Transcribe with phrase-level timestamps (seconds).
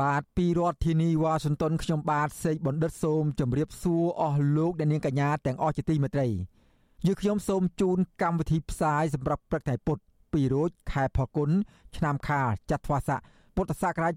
[0.00, 6.28] បាទពីរដ្ឋធានីវ៉ាស៊ីនតោនខ្ញុំបាទសេកបណ្ឌិតសូមជម្រាបសួរអស់លោកអ្នកនាងកញ្ញាទាំងអស់ជាទីមេត្រី
[7.06, 9.98] យើខ្ញុំសូមជូនកម្មវិធីផ្សាយសម្រាប់ព្រឹកថ្ងៃពុធ
[10.32, 11.50] ពីរោចខែផល្គុន
[11.96, 13.20] ឆ្នាំខាលចត្វាស័ក
[13.56, 14.14] ពុទ្ធសករាជ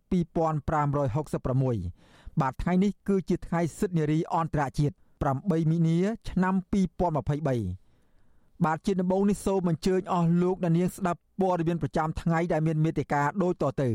[0.83, 4.95] 2566បាទថ្ងៃនេះគឺជាថ្ងៃសិទ្ធិនារីអន្តរជាតិ
[5.31, 5.97] 8មីនា
[6.29, 6.53] ឆ្នាំ
[6.83, 13.89] 2023បាទជាដំបូងនេះសូមអញ្ជើញអស់លោកអ្នកនាងស្ដាប់ព័ត៌មានប្រចាំថ្ងៃដែលមានមេត្តាដូចតទៅ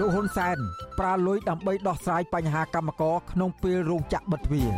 [0.00, 0.58] លោកហ៊ុនសែន
[0.98, 4.70] ប្រើលុយដើម្បីដោះស្រាយបញ្ហាកម្មករក្នុងពេលរោងចក្របិទទ្វារ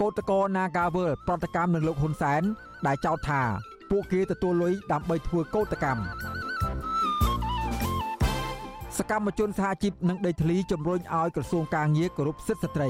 [0.00, 2.42] កោតក្រ Nagawal ប្រតិកម្មនឹងលោកហ៊ុនសែន
[2.86, 3.42] ដែលចោទថា
[3.90, 6.02] ពួកគេទទួលលុយដើម្បីធ្វើកោតកម្ម
[8.98, 12.88] សកម្មជនសហជីពនិងដីធ្លីជំរុញឲ្យក្រសួងការងារគោរពសិទ្ធិស្ត្រី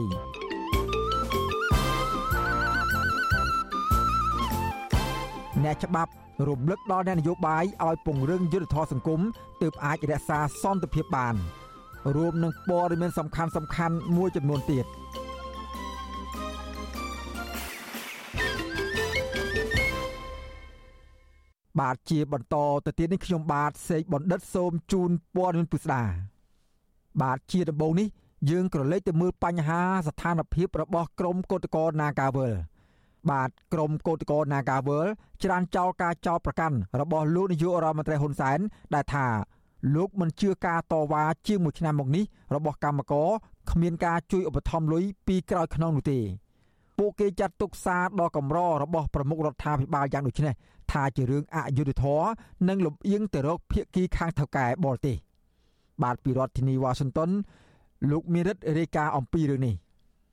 [5.65, 6.13] អ្នកច្បាប់
[6.47, 9.21] រំលឹកដល់អ្នកនយោបាយឲ្យពង្រឹងយុទ្ធធម៌សង្គម
[9.63, 11.35] ទើបអាចរក្សាសន្តិភាពបាន
[12.17, 14.87] រួមនឹងព័ត៌មានសំខាន់សំខាន់មួយចំនួនទៀត
[21.81, 26.03] បាទជាបន្តទៅទៀតនេះខ្ញុំបាទសេកបណ្ឌិតសូមជូនព័ត៌មានពិស្ដា
[27.23, 28.09] បាទជាដំបូងនេះ
[28.51, 32.55] យើងក្រឡេកទៅមើលបញ្ហាស្ថានភាពរបស់ក្រមកោតក្រ Nagawal
[33.31, 35.07] បាទក្រមកោតក្រ Nagawal
[35.43, 38.59] ច្រានចោលការចោលប្រកាន់របស់លោកនាយករដ្ឋមន្ត្រីហ៊ុនសែន
[38.95, 39.27] ដែលថា
[39.95, 42.25] លោកមិនជឿការតវ៉ាជាងមួយឆ្នាំមកនេះ
[42.55, 43.29] របស់កម្មករ
[43.71, 46.21] គ្មានការជួយឧបត្ថម្ភលុយពីក្រោយខ្នងនោះទេ
[46.99, 50.55] ពួកគេចាត់ទុកសារដ៏កម្ររបស់ប្រមុខរដ្ឋាភិបាលយ៉ាងដូចនេះ
[50.93, 52.29] ថាជារឿងអយុត្តិធម៌
[52.69, 55.17] និងលំអៀងទៅរកភៀកគីខាងថៅកែបរទេស
[56.03, 57.31] បាទពីរដ្ឋធានីវ៉ាស៊ីនតោន
[58.11, 59.75] លោកមេរិតរាយការណ៍អំពីរឿងនេះ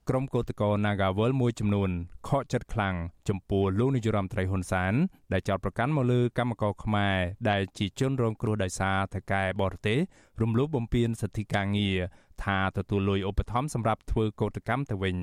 [0.09, 1.89] ក្រុមកោតក្រ Nagawal មួយចំនួន
[2.27, 2.95] ខកចិត្តខ្លាំង
[3.29, 4.93] ចំពោះលោកនាយរដ្ឋមន្ត្រីហ៊ុនសាន
[5.33, 7.17] ដែលចោទប្រកាន់មកលើកម្មករខ្មែរ
[7.49, 9.99] ដែលជាជនរងគ្រោះដោយសារថៅកែបរទេស
[10.41, 11.97] រំលោភបំពានសិទ្ធិការងារ
[12.43, 15.15] ថាទទួលលុយឧបត្ថម្ភសម្រាប់ធ្វើកោតកម្មទៅវិញ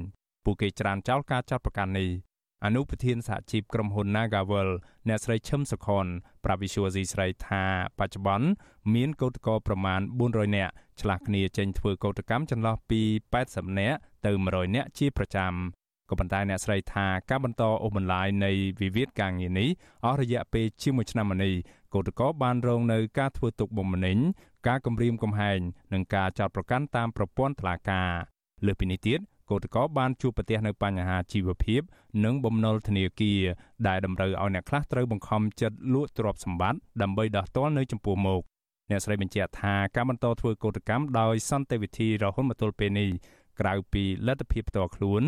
[0.44, 2.08] ពួកគេច្រានចោលការចោទប្រកាន់នេះ
[2.64, 4.70] អនុប្រធានសហជីពក្រុមហ៊ុន Nagawal
[5.08, 6.06] អ្នកស្រីឈឹមសុខុន
[6.44, 7.64] ប្រាវិសុវស៊ីស្រីថា
[7.98, 8.48] បច្ចុប្បន្ន
[8.94, 13.00] មានកោតក្រប្រមាណ400នាក់ឆ្លាស់គ្នាចេញធ្វើកោតកម្មចន្លោះពី
[13.40, 15.52] 80នាក់ទៅ100នាក់ជាប្រចាំ
[16.10, 18.50] ក៏ប៉ុន្តែអ្នកស្រីថាការបន្តអូសបន្លាយនៃ
[18.80, 19.68] វិវាទការងារនេះ
[20.04, 21.54] អស់រយៈពេលជាមួយឆ្នាំមកនេះ
[21.94, 24.18] កោតក្របានរងនៅការធ្វើទុកបុកម្នេញ
[24.68, 25.58] ការគំរាមកំហែង
[25.92, 28.10] និងការចោទប្រកាន់តាមប្រព័ន្ធតុលាការ
[28.66, 29.20] លើសពីនេះទៀត
[29.52, 31.82] កោតក្របានជួបប្រទះនៅបញ្ហាជីវភាព
[32.24, 33.40] និងបំណុលធនាគារ
[33.88, 38.42] ដែលតម្រូវឲ្យអ្នកខ្លះត្រូវបង្ខំចិត្តលក់ទ្រព្យសម្បត្តិដើម្បីដោះទាល់នៅចំពោះមុខ
[38.90, 43.08] អ្នកស្រីបញ្ជាក់ថាការបន្តធ្វើកោតកម្មដោយសន្តិវិធីរហូតមកទល់ពេលនេះ
[43.60, 45.22] ក្រៅពីលទ្ធភាពផ្ទាល់ខ្លួន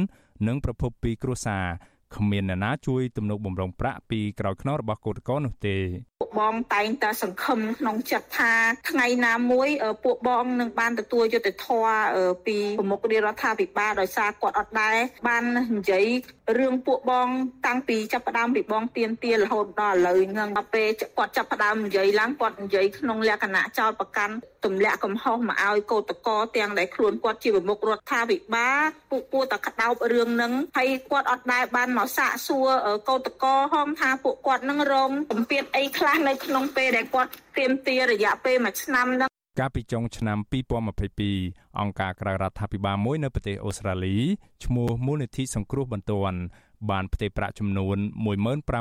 [0.46, 1.66] និងប្រភពពីគ្រួសារ
[2.16, 5.76] គ្មានអ្នកណាជួយទំនុកបំរុងប្រាក់ពីក្រោយខ្នងរបស់កូតកោនោះទេ
[6.20, 8.52] ពួកបងតែងតែសង្ឃឹមក្នុងចិត្តថា
[8.90, 9.68] ថ្ងៃណាមួយ
[10.04, 11.94] ពួកបងនឹងបានទទួលយុត្តិធម៌
[12.46, 14.96] ពីប្រមុខរាជរដ្ឋាភិបាលដោយសារគាត់អត់ដែរ
[15.28, 15.44] បាន
[15.78, 16.06] និយាយ
[16.58, 17.28] រឿងពួកបង
[17.66, 20.88] តាំងពីចាប់ផ្ដើមពីបងទៀនទៀនរហូតដល់ឥឡូវហ្នឹងដល់ពេល
[21.18, 24.34] គាត់ចាប់ផ្ដើមនិយាយឡើងគាត់និយាយក្នុងលក្ខណៈចោលប្រកាន់
[24.64, 28.80] ទម្លាក់កំហុសមកឲ្យកោតកោទាំងដែលខ្លួនគាត់ជាប្រមុខរដ្ឋាភិបាល
[29.10, 32.68] ពួកពួរតែក្តោបរឿងហ្នឹងហើយគាត់អត់ដែរបានមកសាកសួរ
[33.08, 39.30] កោតកោហងថាពួកគាត់នឹងរងពំពាតអីខ្លះនៅក្នុងពេលដែលគាត់ទៀមទារយៈពេល1ឆ្នាំហ្នឹង
[39.60, 40.38] កាលពីចុងឆ្នាំ
[41.08, 44.16] 2022អង្គការក្រៅរដ្ឋាភិបាលមួយនៅប្រទេសអូស្ត្រាលី
[44.64, 46.38] ឈ្មោះមូលនិធិសង្គ្រោះបន្ទាន់
[46.90, 47.98] បានផ្ទេរប្រាក់ចំនួន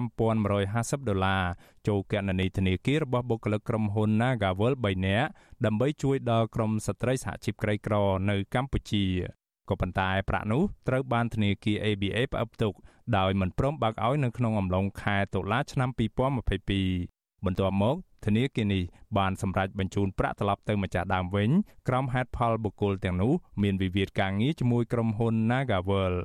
[0.07, 1.43] 15150ដុល្លារ
[1.87, 5.29] ចូលគណនីធនាគាររបស់បុគ្គលិកក្រុមហ៊ុន Nagawal 3នាក់
[5.65, 7.95] ដើម្បីជួយដល់ក្រុមស្ត្រីសហជីពក្រីក្រ
[8.29, 9.05] នៅកម្ពុជា
[9.69, 12.73] ក៏ប៉ុន្តែប្រាក់នោះត្រូវបានធនាគារ ABA ផ្អាប់ទុក
[13.17, 15.89] ដោយមិនព្រមបើកឲ្យនៅក្នុងអំឡុងខែតុលាឆ្នាំ
[16.67, 17.95] 2022បន្ទាប់មក
[18.25, 18.83] ធនាគារនេះ
[19.17, 21.49] បានសម្រេចបញ្ជូនប្រាក់ត្រឡប់ទៅម្ចាស់ដើមវិញ
[21.87, 26.15] ក្រោមហេតុផលបុគ្គលទាំងនោះមានវិវាទការងារជាមួយក្រុមហ៊ុន Nagawal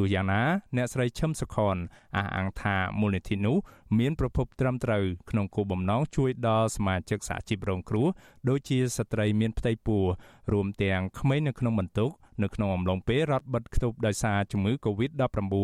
[0.00, 0.42] ទទោះយ៉ាងណា
[0.76, 1.76] អ្នកស្រីឈឹមសុខន
[2.16, 3.56] អះអាងថាមូលនិធិនោះ
[3.98, 8.06] មានប្រភពត្រឹមត្រូវក្នុងគោលបំណងជួយដល់សមាជិកសហជីពរងគ្រោះ
[8.48, 10.02] ដូចជាស្ត្រីមានផ្ទៃពោះ
[10.52, 12.10] រួមទាំងក្មេងនៅក្នុងបន្ទុក
[12.42, 15.54] នៅក្នុងអំឡុងពេលរដ្ឋបិទគប់ដោយសារជំងឺ Covid-19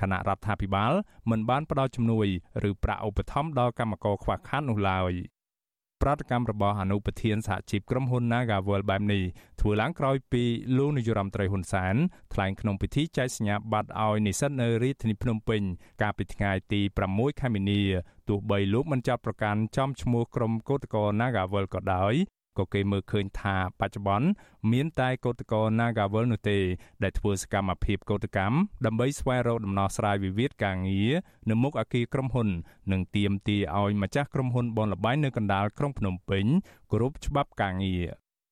[0.00, 0.92] គណៈរដ្ឋាភិបាល
[1.30, 2.26] មិនបានផ្ដល់ជំនួយ
[2.68, 5.12] ឬប្រាក់ឧបត្ថម្ភដល់កម្មករខ្វះខាតនោះឡើយ
[6.02, 9.22] ប្រតិកម្មរបស់អនុប្រធានសហជីពក្រុមហ៊ុន Nagavel បែបនេះ
[9.60, 10.42] ធ្វើឡើងក្រោយពី
[10.76, 11.94] លោកនាយរដ្ឋមន្ត្រីហ៊ុនសែន
[12.34, 15.62] ថ្លែងក្នុងពិធីចែកសញ្ញាបត្រឲ្យនិស្សិតនៅរាជធានីភ្នំពេញ
[16.02, 16.80] កាលពីថ្ងៃទី
[17.10, 17.82] 6ខែមីនា
[18.28, 22.14] ទោះបីលោកមិនចាប់ប្រកាន់ចំឈ្មោះក្រុមកោតក្រ Nagavel ក៏ដោយ
[22.58, 24.28] ក៏គេមើលឃើញថាបច្ចុប្បន្ន
[24.72, 26.58] មានតែកោតក្រ Nagavel នោះទេ
[27.02, 28.56] ដែលធ្វើសកម្មភាពកោតកម្ម
[28.86, 31.12] ដើម្បីស្វែងរកដំណោះស្រាយវិវាទការងារ
[31.50, 32.48] នៅមុខអគារក្រុមហ៊ុន
[32.92, 36.44] និងទាមទារឲ្យម្ចាស់ក្រុមហ៊ុនបនលបែងនៅកណ្ដាលក្រុងភ្នំពេញ
[36.90, 38.04] គោរពច្បាប់ការងារ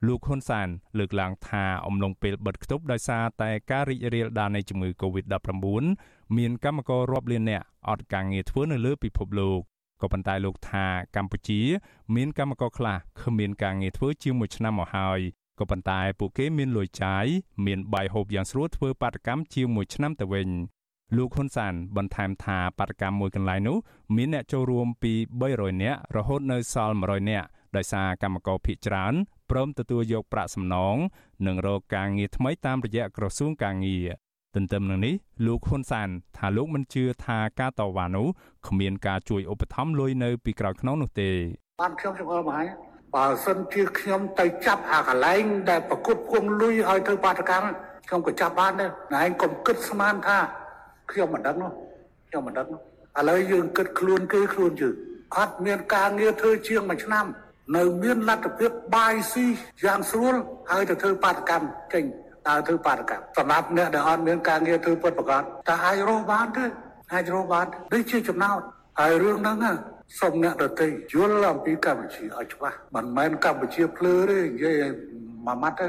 [0.07, 0.69] លោកហ៊ុនសាន
[0.99, 5.85] លើកឡើងថាអំឡុងពេលបិទគប់ដោយសារតែការរីករាលដាលនៃជំងឺ Covid-19
[6.37, 9.61] មានកម្មកររាប់លាននាក់អត់ការងារធ្វើនៅលើពិភពលោក
[10.01, 11.61] ក៏ប៉ុន្តែលោកថាកម្ពុជា
[12.15, 15.21] មានកម្មករខ្លះគ្មានការងារធ្វើជាង1ឆ្នាំមកហើយ
[15.59, 17.25] ក៏ប៉ុន្តែពួកគេមានលុយចាយ
[17.67, 20.49] មានបាយហូបយ៉ាងស្រួលធ្វើបាតកម្មជាង1ឆ្នាំទៅវិញ
[21.17, 23.77] លោកហ៊ុនសានបន្ថែមថាបាតកម្មមួយកន្លែងនោះ
[24.17, 25.13] មានអ្នកចូលរួមពី
[25.49, 27.47] 300នាក់រហូតនៅសល់100នាក់
[27.77, 29.15] ដោយសារកម្មករភៀសច្រើន
[29.51, 30.97] ព្រមទទួលយកប្រាក់សំណង
[31.47, 34.09] និងរកការងារថ្មីតាមរយៈក្រសួងការងារ
[34.57, 35.15] ទន្ទឹមនឹងនេះ
[35.47, 36.09] លោកហ៊ុនសាន
[36.39, 38.27] ថាលោកមិនជឿថាការតវ៉ានោះ
[38.69, 41.31] គ្មានការជួយឧបត្ថម្ភលុយនៅពីក្រោយខ្នងនោះទេ
[41.83, 42.67] បានខ្ញុំជំរឿមកហើយ
[43.15, 47.69] បើសិនជាខ្ញុំទៅចាប់អាកន្លែងដែលប្រគត់គុំលុយឲ្យធ្វើបាតកម្ម
[48.09, 50.39] ខ្ញុំក៏ចាប់បានដែរណែឯងកុំគិតស្មានថា
[51.11, 51.73] ខ្ញុំមិនដឹងនោះ
[52.29, 52.67] ខ្ញុំមិនដឹង
[53.19, 54.95] ឥឡូវយើងគិតខ្លួនគេខ្លួនយើង
[55.37, 57.27] អត់មានការងារធ្វើជាងមួយឆ្នាំ
[57.77, 59.47] នៅមានលទ្ធភាពបាយស៊ី
[59.85, 60.35] យ៉ាងស្រួល
[60.71, 62.05] ហើយទៅធ្វើបាតកម្មចេញ
[62.49, 66.65] តើធ្វើបាតកម្មសម្រាប់អ្នកដែលអត់មានការងារធ្វើពិតប្រាកដតើអាចរស់បានទេ
[67.13, 68.59] អាចរស់បាននេះជាចំណោទ
[69.01, 69.59] ហើយរឿងហ្នឹង
[70.21, 74.83] សូមអ្នកដទៃយល់អំពីកម្ពុជាឲ្យច្បាស់មិនមែនកម្ពុជាភ្លឺទេនិយាយ
[75.47, 75.89] មួយម៉ាត់ទៅ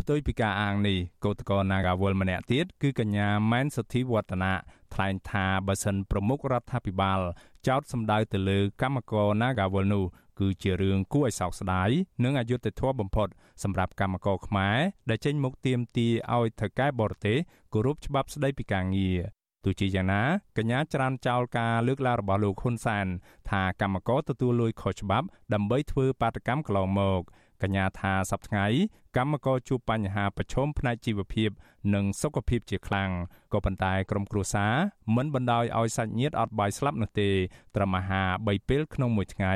[0.00, 4.52] ផ្ទុយពីការអាងនេះកោតក្រ Nagawal ម្នាក់ទៀតគឺកញ្ញាម៉ែនសុធីវឌ្ឍនា
[4.94, 7.20] ថ្លែងថាបើសិនប្រមុខរដ្ឋាភិបាល
[7.68, 10.04] ចោទសម្ដៅទៅលើកម្មករ Nagawal នោះ
[10.40, 11.90] គឺជារឿងគួរឲ្យសោកស្ដាយ
[12.24, 13.28] និងអយុត្តិធម៌បំផុត
[13.62, 14.78] សម្រាប់កម្មករខ្មែរ
[15.10, 17.38] ដែលចេញមុខទាមទារឲ្យថៅកែបរទេស
[17.72, 19.18] គោរពច្បាប់ស្តីពីការងារ
[19.64, 20.22] ទោះជាយ៉ាងណា
[20.56, 23.06] កញ្ញាច្រានចោលការលើកឡើងរបស់លោកហ៊ុនសាន
[23.50, 27.22] ថាកម្មករទទួលលុយខុសច្បាប់ដើម្បីធ្វើបាតកម្មកន្លងមក
[27.62, 31.50] កញ្ញាថាសប្តាហ៍កម្មករជួបបញ្ហាប្រឈមផ្នែកជីវភាព
[31.94, 33.10] និងសុខភាពជាខ្លាំង
[33.52, 34.74] ក៏ប៉ុន្តែក្រុមគ្រួសារ
[35.16, 37.30] មិនបណ្ដោយឲ្យសាច់ញាតិអត់បាយស្លាប់នោះទេ
[37.76, 39.54] ត្រឹមអាហារ3ពេលក្នុងមួយថ្ងៃ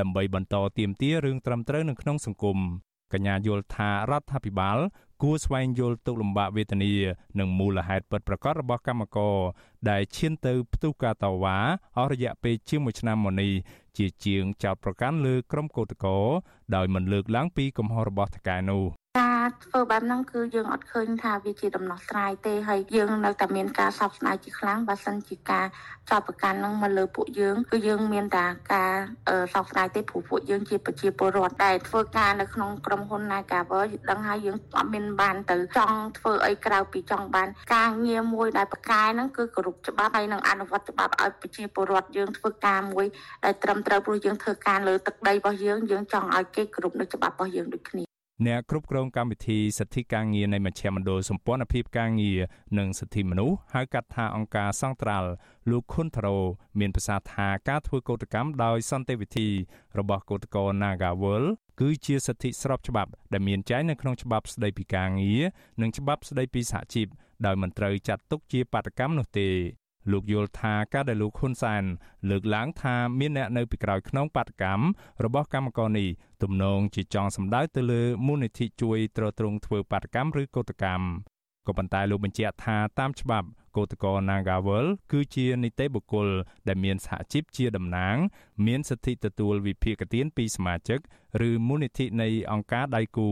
[0.00, 2.58] ដើម្បីបន្តទៀមទារឿងត្រឹមត្រូវនៅក្នុងសង្គម
[3.12, 4.78] កញ្ញាយល់ថារដ្ឋាភិបាល
[5.22, 6.92] គួរស្វែងយល់ទុកលំបាកវេទនា
[7.38, 9.36] និងមូលហេតុពិតប្រាកដរបស់កម្មករ
[9.90, 11.58] ដែលឈានទៅផ្ទុះការតវ៉ា
[11.98, 13.52] អស់រយៈពេលជាង1ឆ្នាំមកនេះ
[13.96, 16.18] ជាជាងចោតប្រកាន់លើក្រុមកោតក្រ
[16.74, 18.84] ដោយមិនលើកឡើងពីកំហុសរបស់ថកែនោះ
[19.18, 25.66] ការធ្វើបែបហ្នឹងគឺយើងអត់ឃើញថាវាជាដំណោះស្រាយទេហើយយើងនៅតែមានការសោកស្ដាយជាខ្លាំងបើសិនជាការ
[26.10, 28.92] ចាប់ប្រកាន់ហ្នឹងមកលើពួកយើងគឺយើងមានតែការ
[29.54, 43.06] សោកស្ដាយទេព្រោះពួកយើងជាប្រជាពលរដ្ឋដែលធ្វើការនៅក្នុងក្រុមហ៊ុន Nagawer ដឹងហើយយើងអត់មានបានទៅចង់ធ្វើអីក្រៅពីចង់បាន ការងារមួយដែលប្រកែហ្នឹងគឺគោរពច្បាប់ហើយនឹងអនុវត្តច្បាប់ឲ្យប្រជាពលរដ្ឋយើងធ្វើការមួយ
[43.44, 48.07] ដែលត្រឹមត្រូវព្រោះយើងធ្វើការលើទឹកដីរបស់យើងយើងចង់ឲ្យគេគោរពនៅច្បាប់របស់យើងដូចគ្នា
[48.46, 52.38] អ្នកគ្រប់គ្រងកម្មវិធីសិទ្ធិការងារនៃមជ្ឈមណ្ឌលសម្ព័ន្ធភាពការងារ
[52.78, 55.30] និងសិទ្ធិមនុស្សហៅកាត់ថាអង្គការសង្ត្រាល់
[55.70, 56.38] លោកខុនថារ៉ូ
[56.80, 59.48] មានប្រសាសន៍ថាការធ្វើកោតកម្មដោយសន្តិវិធី
[59.98, 61.44] របស់កោតក្រ Nagawal
[61.80, 65.42] គឺជាសិទ្ធិស្របច្បាប់ដែលមានចែងនៅក្នុងច្បាប់ស្តីពីការងារ
[65.80, 67.06] និងច្បាប់ស្តីពីសហជីព
[67.46, 69.48] ដោយមិនត្រូវចាត់ទុកជាបាតកម្មនោះទេ
[70.12, 71.84] លោកយល់ថាការដែលលោកហ៊ុនសែន
[72.30, 74.84] លើកឡើងថាមានអ្នកនៅពីក្រោយខ្នងបាតកម្ម
[75.24, 76.08] របស់កម្មករនេះ
[76.42, 81.04] ទំនងជាចង់សម្ដៅទៅលើមូលនិធិជួយទ្រទ្រង់ធ្វើបាតកម្មឬកោតកម្ម
[81.66, 86.28] ក៏ប៉ុន្តែលោកបញ្ជាក់ថាតាមច្បាប់កោតក្រ Nagawal គឺជានីតិបុគ្គល
[86.68, 88.16] ដែលមានសហជីពជាតំណាង
[88.66, 91.00] មានសិទ្ធិទទួលវិភាគទានពីសមាជិក
[91.48, 93.28] ឬមូលនិធិនៃអង្គការដៃគូ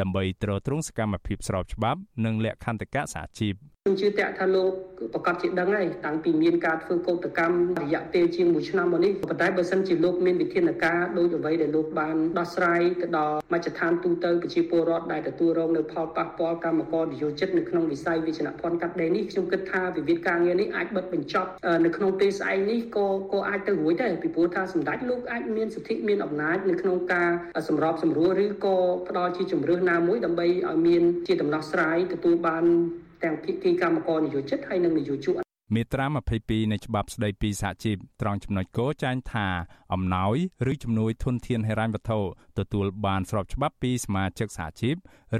[0.00, 3.54] ដើម្បីទ្រទ្រង់សកម្មភាពស្របច្បាប់ និងលក្ខន្តិកៈសហជីព
[3.88, 4.72] ខ្ញុំជឿតាក់ថាលោក
[5.14, 21.50] ប្រកាសជាដឹងហើយតាំងពីមានការធ្វើកោតកម្មរយៈពេលជាង1ឆ្នាំមកនេះប៉ុន្តែបើសិនជាលោកមានវិធានការដូចអ្វីដែលលោកបានដោះស្រាយទៅដល់មជ្ឈដ្ឋានទូទៅប្រជាពលរដ្ឋដែលទទួលរងនៅផលប៉ះពាល់កម្មករនិយោជិតនៅក្នុងវិស័យវិជ្ជាភ័ណ្ឌកាត់ដេរនេះខ្ញុំគិតថាវិវាទការងារនេះអាចបិទបញ្ចប់
[21.84, 27.30] នៅក្នុងពេលស្អែកនេះក៏ក៏អាចទៅរួចដែរពីព្រោះថាសម្ដេចលោកអាចមានសិទ្ធិមានអំណាចនៅក្នុងការ
[27.68, 28.76] សម្របសម្រួលឬក៏
[29.08, 32.66] ផ្ដល់ជាជំរឿនណាមួយដើម្បីឲ្យមានជាដំណោះស្រាយទទួលបាន
[33.24, 35.34] ទាំងភាគីកម្មករនយោជិតហើយនិងនយោជក
[35.74, 36.06] មេត្រា
[36.38, 39.46] 22នៃច្បាប់ស្តីពីសហជីពត្រង់ចំណុចគោចែងថា
[39.92, 40.36] អំណោយ
[40.72, 42.20] ឬជំនួយធនធានហិរញ្ញវត្ថុ
[42.58, 44.94] ទទួលបានស្របច្បាប់ពីសមាជិកសហជីព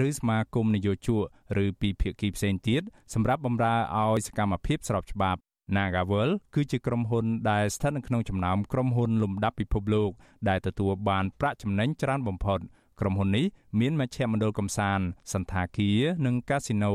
[0.06, 1.22] ឬសមាគមនយោជក
[1.64, 2.82] ឬពីភាគីផ្សេងទៀត
[3.14, 5.40] សម្រាប់បម្រើឲ្យសកម្មភាពស្របច្បាប់
[5.76, 10.10] Nagavel គឺជាក្រុមហ៊ុនដែលស្ថិតនៅក្នុងចំណោមក្រុមហ៊ុនលំដាប់ពិភពលោក
[10.48, 12.60] ដែលទទួលបានប្រាក់ចំណេញច្រើនបំផុត
[13.00, 13.46] ក្រុមហ៊ុននេះ
[13.80, 16.94] មានមជ្ឈមណ្ឌលកំសាន្តសន្តាគារនិងកាស៊ីណូ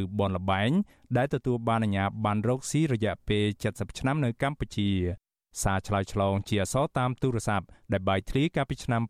[0.00, 0.70] ឬបនលបែង
[1.16, 4.90] ដែលទទួលបានអាជ្ញាប័ណ្ណរកស៊ីរយៈពេល70ឆ្នាំនៅកម្ពុជា
[5.62, 9.02] សារឆ្លើយឆ្លងជាអសរតាមទូរស័ព្ទដែលបាយធ្លីកាលពីឆ្នាំ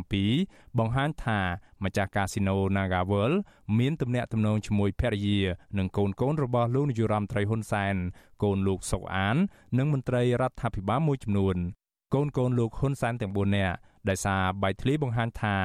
[0.00, 1.40] 2017បង្ហាញថា
[1.84, 3.36] ម្ចាស់កាស៊ីណូ Naga World
[3.78, 5.40] មានទំនាក់ទំនងជាមួយភរិយា
[5.78, 7.94] និងកូនកូនរបស់លោកនាយរដ្ឋមន្ត្រីហ៊ុនសែន
[8.42, 9.36] កូនលោកសុកអាន
[9.78, 11.56] និងមន្ត្រីរដ្ឋាភិបាលមួយចំនួន
[12.14, 13.76] កូនកូនលោកហ៊ុនសែនទាំង4នាក់
[14.08, 15.56] ដែលសារបាយធ្លីបង្ហាញថា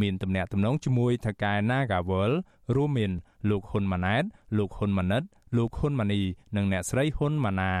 [0.00, 2.32] មានទំនាក់ទំនងជាមួយថៅកែ Nagawal
[2.74, 3.12] រួមមាន
[3.50, 4.24] លោកហ៊ុនម៉ាណែត
[4.58, 5.22] លោកហ៊ុនម៉ាណិត
[5.56, 6.20] លោកហ៊ុនម៉ាណី
[6.56, 7.72] និងអ្នកស្រីហ៊ុនម៉ាណា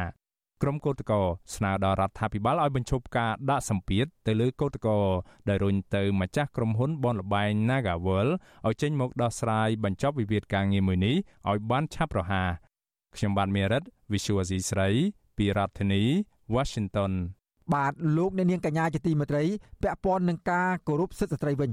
[0.62, 1.18] ក្រុមកោតក្រ
[1.54, 5.02] ស្នើដល់រដ្ឋាភិបាលឲ្យបញ្ឈប់ការដាក់សម្ពាធទៅលើកោតក្រ
[5.48, 8.28] ដែលរុញទៅម្ចាស់ក្រុមហ៊ុនបនលបែង Nagawal
[8.66, 11.16] ឲ្យចេញមកដោះស្រាយបញ្ចប់វិវាទការងារមួយនេះ
[11.50, 12.50] ឲ្យបានឆាប់រហ័ស
[13.16, 14.88] ខ្ញុំបាទមេរិត Visual Asia ស្រី
[15.36, 16.02] ពីរដ្ឋធានី
[16.54, 17.12] Washington
[17.74, 19.44] បាទលោកអ្នកនាងកញ្ញាជាទីមេត្រី
[19.82, 21.72] ពាក់ព័ន្ធនឹងការគោរពសិទ្ធិស្ត្រីវិញ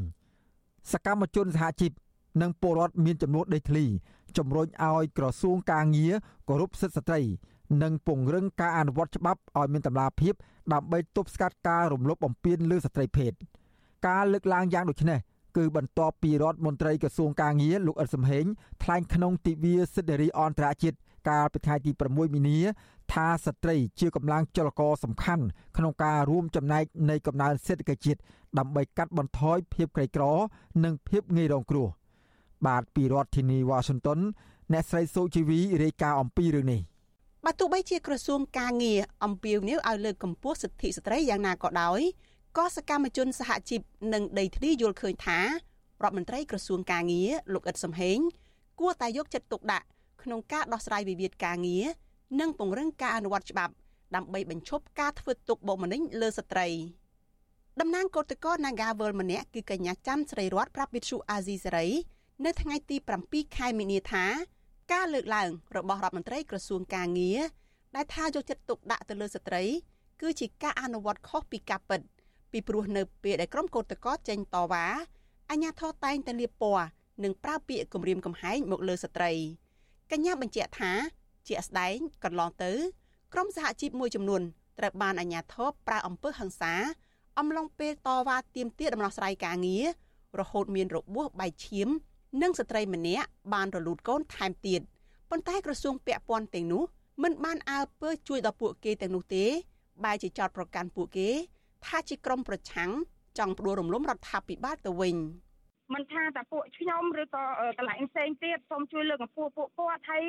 [0.91, 1.91] សកម្មជនសហជីព
[2.41, 3.85] និងពលរដ្ឋមានចំនួនដេកធ្លី
[4.37, 6.13] ជំរុញឲ្យក្រសួងការងារ
[6.47, 7.21] គោរពសិទ្ធិស្ត្រី
[7.83, 10.33] និងពង្រឹងការអនុវត្តច្បាប់ឲ្យមានតម្លាភាព
[10.73, 13.31] ដើម្បីទប់ស្កាត់ការរំលោភបំពានលើស្ត្រីភេទ
[14.07, 15.19] ការលើកឡើងយ៉ាងដូចនេះ
[15.57, 18.45] គឺបន្ទាប់ពីរដ្ឋមន្ត្រីក្រសួងការងារលោកអ៊ិតសំហេង
[18.83, 20.97] ថ្លែងក្នុងទិវាសិទ្ធិនារីអន្តរជាតិ
[21.29, 22.59] កាលពីថ្ងៃទី6មីនា
[23.13, 25.45] ថាស្ត្រីជាកម្លាំងចលករសំខាន់
[25.77, 28.19] ក្នុងការរួមចំណែកនៃកំណើនសេដ្ឋកិច្ចជាតិ
[28.59, 30.23] ដើម្បីកាត់បន្ថយភាពក្រីក្រ
[30.83, 31.87] និងភាពងាយរងគ្រោះ
[32.65, 34.19] បាទពីរដ្ឋធានីវ៉ាស៊ីនតោន
[34.73, 36.81] អ្នកស្រីសូជីវីរាយការណ៍អំពីរឿងនេះ
[37.45, 42.01] បើទោះបីជាក្រសួងការងារអំពាវនាវឲ្យលើកកម្ពស់សិទ្ធិស្ត្រីយ៉ាងណាក៏ដោយ
[42.57, 43.81] ក៏សកម្មជនសហជីព
[44.13, 45.45] និងដីធ្លីយល់ឃើញថារ
[46.07, 48.19] ដ្ឋមន្ត្រីក្រសួងការងារលោកអ៊ិតសំហេង
[48.79, 49.85] គួរតែយកចិត្តទុកដាក់
[50.23, 51.85] ក្នុងការដោះស្រាយវិវាទការងារ
[52.39, 53.73] និងពង្រឹងការអនុវត្តច្បាប់
[54.15, 56.67] ដើម្បីបញ្ឈប់ការធ្វើទុកបុកម្នេញលើស្ត្រី
[57.79, 61.87] តំណាងគឧតកោ Nagawal ម្នាក់គឺកញ្ញាច័ន្ទស្រីរតប្រាប់វិទ្យុអាស៊ីសេរី
[62.45, 64.25] នៅថ្ងៃទី7ខែមីនាថា
[64.93, 67.39] ការលើកឡើងរបស់រដ្ឋមន្ត្រីក្រសួងការងារ
[67.95, 69.63] ដែលថាយកចិត្តទុកដាក់ទៅលើស្ត្រី
[70.21, 72.01] គឺជាការអនុវត្តខុសពីការពិត
[72.51, 74.85] ពីព្រោះនៅពេលដែលក្រុមកោតក្រចេញតវ៉ា
[75.51, 76.87] អាញាធរតែងតែលៀបពណ៌
[77.23, 79.31] និងប្រើពាក្យគំរាមកំហែងមកលើស្ត្រី
[80.11, 80.91] កញ្ញាបញ្ជាក់ថា
[81.47, 82.71] ជាក់ស្ដែងកន្លងទៅ
[83.33, 84.41] ក្រុមសហជីពមួយចំនួន
[84.79, 86.73] ត្រូវបានអាជ្ញាធរប្រើអំពើហិង្សា
[87.39, 89.85] អំឡុងពេលតវ៉ាទាមទារដំណោះស្រាយការងារ
[90.39, 91.87] រហូតមានរបួសបែកឈាម
[92.41, 94.81] និងស្ត្រីម្នាក់បានរលូតកូនថែមទៀត
[95.29, 96.83] ប៉ុន្តែក្រសួងពាក់ព័ន្ធទាំងនោះ
[97.23, 99.45] មិនបានអើពើជួយដល់ពួកគេទាំងនោះទេ
[100.03, 101.29] បែរជាចោទប្រកាន់ពួកគេ
[101.85, 102.91] ថាជាក្រុមប្រឆាំង
[103.37, 105.15] ចង់ផ្ដួលរំលំរដ្ឋាភិបាលទៅវិញ។
[105.93, 107.43] មិនថាតែពួកខ្ញុំឬក៏
[107.77, 110.23] កន្លែងផ្សេងទៀតសូមជួយលើកកម្ពស់ពួកគាត់ហើយ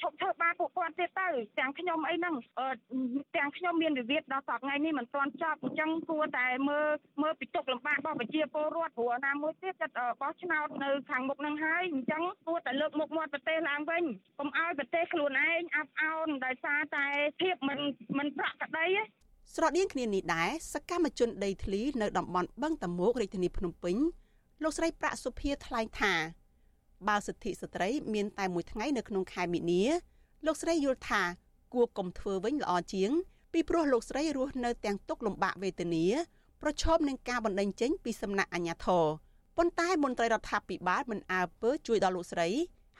[0.00, 1.28] ឈប់ធ្វើបាបពួកគាត់ទៀតទៅ
[1.58, 2.34] ទាំងខ្ញុំអីហ្នឹង
[3.36, 6.88] ទាំងខ្ញុំមានវិវាទដល់សប្តាហ៍ថ្ងៃនេះមិនទាន់ចប់អញ្ចឹងគួរតែមើល
[7.22, 14.02] មើលពីទុកលំបាករបស់ប្រជាពលរដ្ឋព្រោះណាមួយទៀតចិត្តបោះឆ្នោតនៅខាងមុខហ្នឹងហើយអញ្ចឹងគួរតែលើកមុខមាត់ប្រទេសឡើងវិញ
[14.38, 17.06] កុំឲ្យប្រទេសខ្លួនឯងអាប់អោនដោយសារតែ
[17.40, 17.80] ភាពមិន
[18.18, 18.86] មិនប្រក្រតី
[19.56, 23.96] ស្រដៀងគ្នានេះដែរសកម្មជនដីធ្លីនៅតំបន់បឹងតមោករាជធានីភ្នំពេញ
[24.62, 26.14] លោកស្រីប្រាក់សុភាថ្លែងថា
[27.08, 29.82] បើសិទ្ធិស្ត្រីមានតែមួយថ្ងៃនៅក្នុងខែមិនិនា
[30.46, 31.22] លោកស្រីយល់ថា
[31.74, 33.10] គួរកុំធ្វើវិញល្អជាង
[33.52, 36.04] ពីព្រោះលោកស្រីរស់នៅទាំងទុកលំបាកវេទនា
[36.62, 39.04] ប្រឈមនឹងការបណ្តេញចេញពីសំណាក់អាជ្ញាធរ
[39.56, 42.48] ប៉ុន្តែមន្ត្រីរដ្ឋាភិបាលមិនអើពើជួយដល់លោកស្រី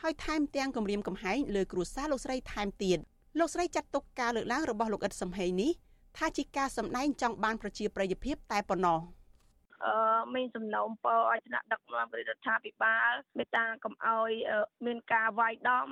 [0.00, 2.98] ហើយថែមទាំងគម្រាមកំហែងលើគ្រួសារលោកស្រីថែមទៀត
[3.38, 5.70] លោកស្រីចាត់ទុកការលើកឡើងរបស់លោកអ៊ិតសំហេងនេះ
[6.16, 9.00] ថាជាការសម្ដែងចង់បានប្រជាប្រិយភាពតែប៉ុណ្ណោះ។
[10.34, 14.30] មានសំណូមពរឲ្យថ្នាក់ដឹកនាំរដ្ឋាភិបាលមេត្តាកុំឲ្យ
[14.86, 15.88] មានការវាយដំ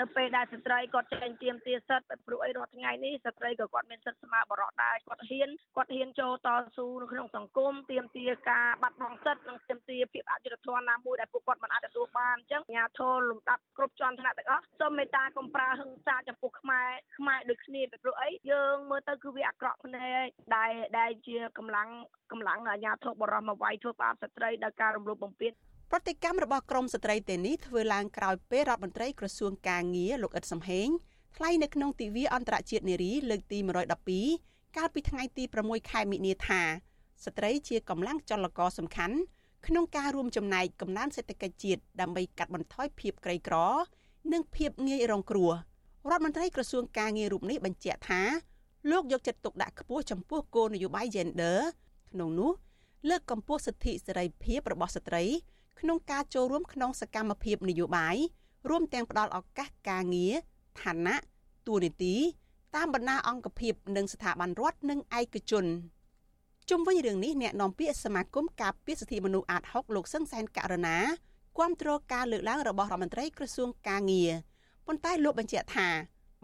[0.00, 20.24] នៅពេលដែលស្ត្រីគាត់ចេញទៀមទាសិទ្ធិព្រោះអីរាល់ថ្ងៃនេះស្ត្រីក៏គាត់មានសិទ្ធិស្មើបរិបទដែរគាត់ហ៊ានគាត់ហ៊ានចូលតស៊ូនៅក្នុងសង្គមទៀមទាការបាត់បង់សិទ្ធិនិងទៀមទាភាពអយុត្តិធម៌ណាមួយដែលពួកគាត់មិនអាចទទួលបានអញ្ចឹងអាញាធរលំដាប់គ្រប់ជាន់ថ្នាក់ទាំងអស់សូមមេត្តាកុំប្រើហិង្សាចំពោះខ្មែរខ្មែរដូចគ្នាពីព្រោះអីយើងមើលទៅគឺវាអាក្រក់ភ្នែក
[20.56, 21.88] ដែលដែលជាកម្លាំង
[22.32, 25.52] កម្លាំងអាញាធរបរោះមកវាយធ្វើបាបស្ត្រីដោយការរំលោភបំពាន
[25.90, 30.88] ប្រតិកម្មរបស់ក្រមស្ត្រីទេនេះធ្វើឡើងក្រោយពេលរដ្ឋមន្ត្រីក្រសួងការងារលោកអ៊ិតសំហេង
[31.36, 33.58] ថ្លែងនៅក្នុងទិវាអន្តរជាតិនារីលើកទី
[34.16, 36.62] 112កាលពីថ្ងៃទី6ខែមិនិនាថា
[37.24, 39.16] ស្ត្រីជាកម្លាំងចលករសំខាន់
[39.66, 43.56] ក្នុងការរួមចំណែកកំណើនសេដ្ឋកិច្ចជាតិដើម្បីកាត់បន្ថយភាពក្រីក្រ
[44.32, 45.52] និងភាពងាយរងគ្រោះ
[46.10, 48.22] រដ្ឋមន្ត្រីក្រសួងការងាររូបនេះបញ្ជាក់ថា
[48.90, 51.58] លោកយកចិត្តទុកដាក់ខ្ពស់ចំពោះគោលនយោបាយ gender
[52.12, 52.52] ក្នុងនោះ
[53.08, 55.24] លើកកម្ពស់សិទ្ធិសេរីភាពរបស់ស្ត្រី
[55.80, 58.16] ក្នុងការចូលរួមក្នុងសកម្មភាពនយោបាយ
[58.68, 60.34] រួមទាំងផ្ដល់ឱកាសការងារ
[60.80, 61.16] ឋានៈ
[61.66, 62.16] ទួលនីតិ
[62.76, 65.66] តាមបណ្ដាអង្គភាពនិងស្ថាប័នរដ្ឋនិងឯកជន
[66.70, 70.98] ជុំវិញរឿងនេះអ្នកនាំពាក្យសមាគមការពារសិទ្ធិមនុស្សអាត6លោកសឹងសែនករណា
[71.58, 74.30] គាំទ្រការលើកឡើងរបស់រដ្ឋមន្ត្រីក្រសួងការងារ
[74.86, 75.88] ប៉ុន្តែលោកបញ្ជាក់ថា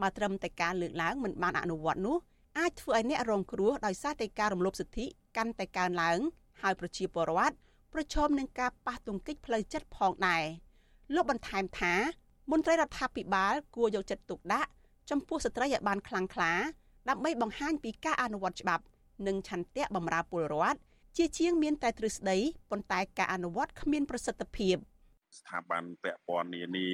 [0.01, 2.17] បើត្រឹមតែការលើកឡើងមិនបានអនុវត្តនោះ
[2.59, 6.19] អាចធ្វើឲ្យអ្នករងគ្រោះដោយសារតែការរំលោភសិទ្ធិកាន់តែកើនឡើង
[6.63, 7.57] ហើយប្រជាពលរដ្ឋ
[7.93, 10.45] ប្រឈមនឹងការប៉ះទង្គិចផ្លូវចិត្តផងដែរ
[11.15, 11.95] លោកបន្ថែមថា
[12.51, 14.71] មន្ត្រីរដ្ឋាភិបាលគួរយកចិត្តទុកដាក់
[15.11, 16.53] ចំពោះស្ត្រីឲ្យបានខ្លាំងក្លា
[17.09, 18.85] ដើម្បីបង្ហាញពីការអនុវត្តច្បាប់
[19.27, 20.79] និងឆន្ទៈបម្រើពលរដ្ឋ
[21.17, 22.37] ជាជាងមានតែទ្រឹស្ដី
[22.71, 24.77] ប៉ុន្តែការអនុវត្តគ្មានប្រសិទ្ធភាព។
[25.39, 26.91] ស្ថាប័នពាក់ព័ន្ធនានា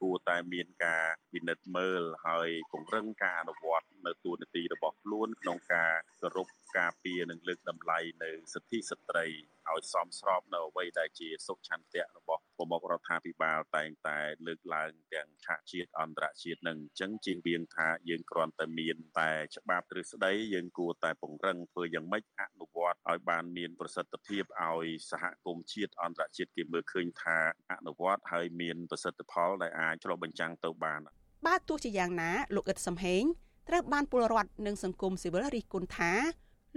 [0.00, 6.48] គួរតែមានការពិនិត្យមើលហើយពង្រឹងការអនុវត្ត នៅទូនាទីរបស់ខ្លួនក្នុងការគោរព
[6.78, 9.26] ការពារនិងលើកតម្លៃនៅសិទ្ធិស្ត្រី
[9.72, 27.38] ឲ្យសមស្របនៅអ្វីដែលជាសុខឆន្ទៈរបស់ប្រមុខរដ្ឋាភិបាលតែងតែលើកឡើងទាំងឆាកជាតិអន្តរជាតិនឹងអញ្ចឹងជាងវៀងថាយើងគ្រាន់តែមានតែច្បាប់ទ្រឹស្ដីយើងគួរតែពង្រឹងធ្វើយ៉ាងម៉េចអនុវត្តឲ្យបានមានប្រសិទ្ធភាពឲ្យសហគមន៍ជាតិអន្តរជាតិគេមើលឃើញថា
[27.72, 31.00] អនុវត្តហើយមានប្រសិទ្ធផលដែលអាចឆ្លុះបញ្ចាំងទៅបាន
[31.46, 33.24] បាទទោះជាយ៉ាងណាលោកអ៊ិតសំហេង
[33.68, 36.12] ត្រូវបានពលរដ្ឋនិងសង្គមស៊ីវិលរិះគន់ថា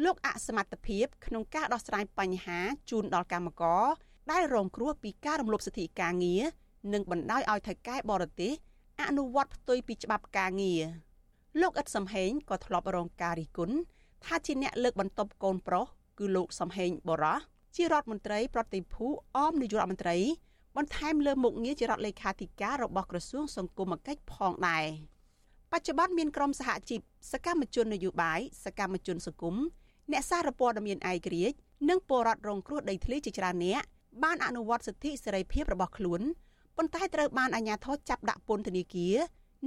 [0.04, 3.86] លោកអសមត្ថភាពក្នុងការដោះស្រាយបញ្ហាជូនដល់កម្មករ
[4.32, 6.44] ដែលរងគ្រោះពីការរំលោភសិទ្ធិការងារ
[6.94, 8.54] និងបណ្ដោយឲ្យថៃកែបរទេស
[9.02, 10.84] អនុវត្តផ្ទុយពីច្បាប់ការងារ
[11.62, 13.76] លោកអ៊ិតសំហេងក៏ធ្លាប់រងការរិះគន់
[14.26, 15.86] ថាជាអ្នកលើកបន្ទប់កូនប្រុស
[16.20, 17.40] គឺលោកសំហេងបរោះ
[17.76, 19.06] ជារដ្ឋមន្ត្រីប្រតិភូ
[19.36, 20.18] អមនាយករដ្ឋមន្ត្រី
[20.78, 24.86] បន្ថែមលើមុខងារជារដ្ឋលេខាធិការរបស់ក្រសួងសង្គមគិច្ចផងដែរ
[25.74, 29.56] បច្ចុប្បន្នមានក្រុមសហជីពសកម្មជននយោបាយសកម្មជនសង្គម
[30.12, 31.58] អ្នកសារព័ត៌មានឯករាជ្យ
[31.90, 33.82] និងពលរដ្ឋរងគ្រោះដីធ្លីជាច្រើនអ្នក
[34.24, 36.22] បានអនុវត្តសិទ្ធិសេរីភាពរបស់ខ្លួន
[36.78, 39.16] ប៉ុន្តែត្រូវបានអាជ្ញាធរចាប់ដាក់ពន្ធនាគារ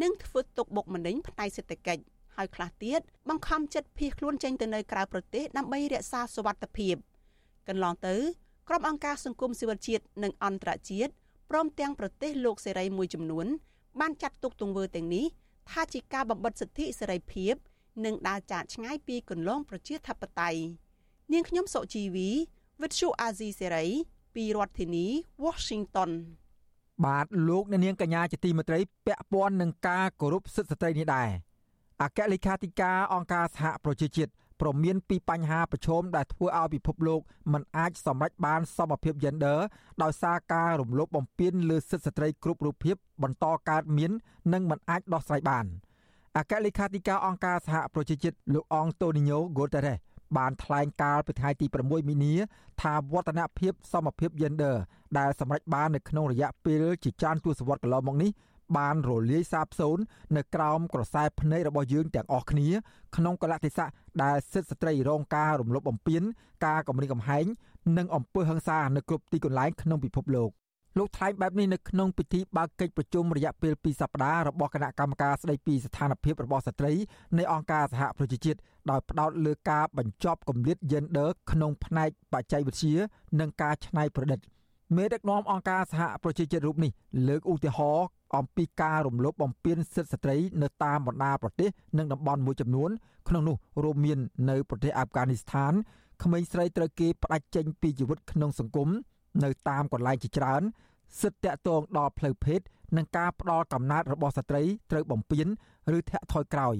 [0.02, 2.02] និងធ្វើទុកបុកម្នេញផ្នែកសេដ្ឋកិច្ច
[2.36, 6.94] ហើយខ្លះទៀតបង្ខំចិត្តភៀសខ្លួនចេញទៅនៅក្រៅប្រទេសដើម្បីរក្សាសុវត្ថិភាព
[7.68, 8.14] កន្លងទៅ
[8.68, 11.12] ក្រុមអង្គការសង្គមស៊ីវិលជាតិនិងអន្តរជាតិ
[11.50, 13.46] ព្រមទាំងប្រទេសលោកសេរីមួយចំនួន
[14.00, 15.24] បានចាត់ទុកទង្វើទាំងនេះ
[15.70, 17.54] ថាជាការបំបិទសិទ្ធិសេរីភាព
[18.04, 20.60] និងដើរចាកឆ្ងាយពីគន្លងប្រជាធិបតេយ្យ
[21.32, 22.30] នាងខ្ញុំសុជីវី
[22.82, 23.86] វិទ្យុអាស៊ីសេរី
[24.34, 25.06] ពីរដ្ឋធានី
[25.44, 26.10] Washington
[27.04, 31.28] បាទលោកអ្នកនាងកញ្ញាជាទីមេត្រីពាក់ព័ន្ធនឹងការគោរពសិទ្ធិស្ត្រីនេះដែរ
[32.02, 37.20] អគ្គលេខាធិការអង្គការសហប្រជាជាតិព្រមានពីបញ្ហាប្រឈមដែលធ្វើឲ្យពិភពលោក
[37.52, 39.58] មិនអាចសម្រេចបានសមភាព gender
[40.02, 44.12] ដោយសារការរំលោភបំពានលើសិទ្ធិស្ត្រីគ្រប់រូបភាពបន្តកើតមាន
[44.52, 45.64] និងមិនអាចដោះស្រាយបាន
[46.36, 49.98] អគ្គលេខាធិការអង្គការសហប្រជាជាតិលោកអងតូនីញ៉ូហ្គូតេរ៉េស
[50.36, 52.34] បានថ្លែងការណ៍ពីថ្ងៃទី6មីនា
[52.82, 54.74] ថាវឌ្ឍនភាពសមភាព gender
[55.18, 58.30] ដែលសម្រេចបាននៅក្នុងរយៈពេលជាច្រើនទសវត្សរ៍កន្លងមកនេះ
[58.76, 60.02] បានរលាយសាបសូន្យ
[60.36, 62.68] នៅក្រោមក្រសែភ្នែករបស់យើងទាំងអស់គ្នា
[63.16, 63.88] ក្នុងកលៈទេសៈ
[64.22, 66.22] ដែលសិទ្ធិស្ត្រីរងការរំលោភបំពាន
[66.66, 67.46] ការគំរាមកំហែង
[67.98, 70.50] និងអំពើហិង្សានៅគ្រប់ទីកន្លែងក្នុងពិភពលោក
[70.98, 76.92] លោកថ្លែងបែបនេះនៅក្នុងពិធីបើកកិច្ចប្រជុំរយៈពេល2សប្តាហ៍របស់គណៈកម្មការស្តីពីស្ថានភាពរបស់ស្ត្រី
[77.38, 78.58] នៃអង្គការសហប្រជាជាតិ
[78.90, 82.94] ដោយផ្ដោតលើការបញ្ចប់គម្លាត gender ក្នុងផ្នែកបច្ចេកវិទ្យា
[83.40, 84.40] និងការច្នៃប្រឌិត
[84.96, 86.92] មេដឹកនាំអង្គការសហប្រជាជាតិរូបនេះ
[87.28, 91.68] លើកឧទាហរណ៍ អំពីការរំលោភបំពានសិទ្ធិស្ត្រីនៅតាមបណ្ដាប្រទេស
[91.98, 92.90] និងតំបន់មួយចំនួន
[93.28, 94.18] ក្នុងនោះរួមមាន
[94.50, 95.72] នៅប្រទេសអាហ្វហ្គានីស្ថាន
[96.22, 98.88] ក្មេងស្រីត្រូវគេផ្ដាច់ចេញពីជីវិតក្នុងសង្គម
[99.44, 100.62] នៅតាមកន្លែងជាច្រើន
[101.20, 102.60] សិទ្ធិតាក់ទងដល់ផ្លូវភេទ
[102.96, 105.46] និងការផ្ដាល់កំណើតរបស់ស្ត្រីត្រូវបំពេញ
[105.96, 106.76] ឬធាក់ថយក្រោយ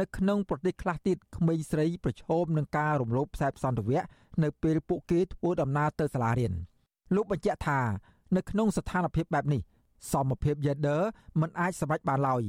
[0.00, 4.02] នៅក្នុងប្រទេសខ្លះទៀតក្មេងស្រីប្រឈមនឹងការរំលោភខ្សែសន្តិវៈ
[4.42, 6.52] នៅពេលពួកគេធ្វើដំណើរទៅសាលារៀន
[7.14, 7.80] លោកបញ្ជាក់ថា
[8.36, 9.60] នៅក្នុងស្ថានភាពបែបនេះ
[10.12, 11.00] សមភាព gender
[11.40, 12.42] មិនអាចសម្រេចបានឡើយ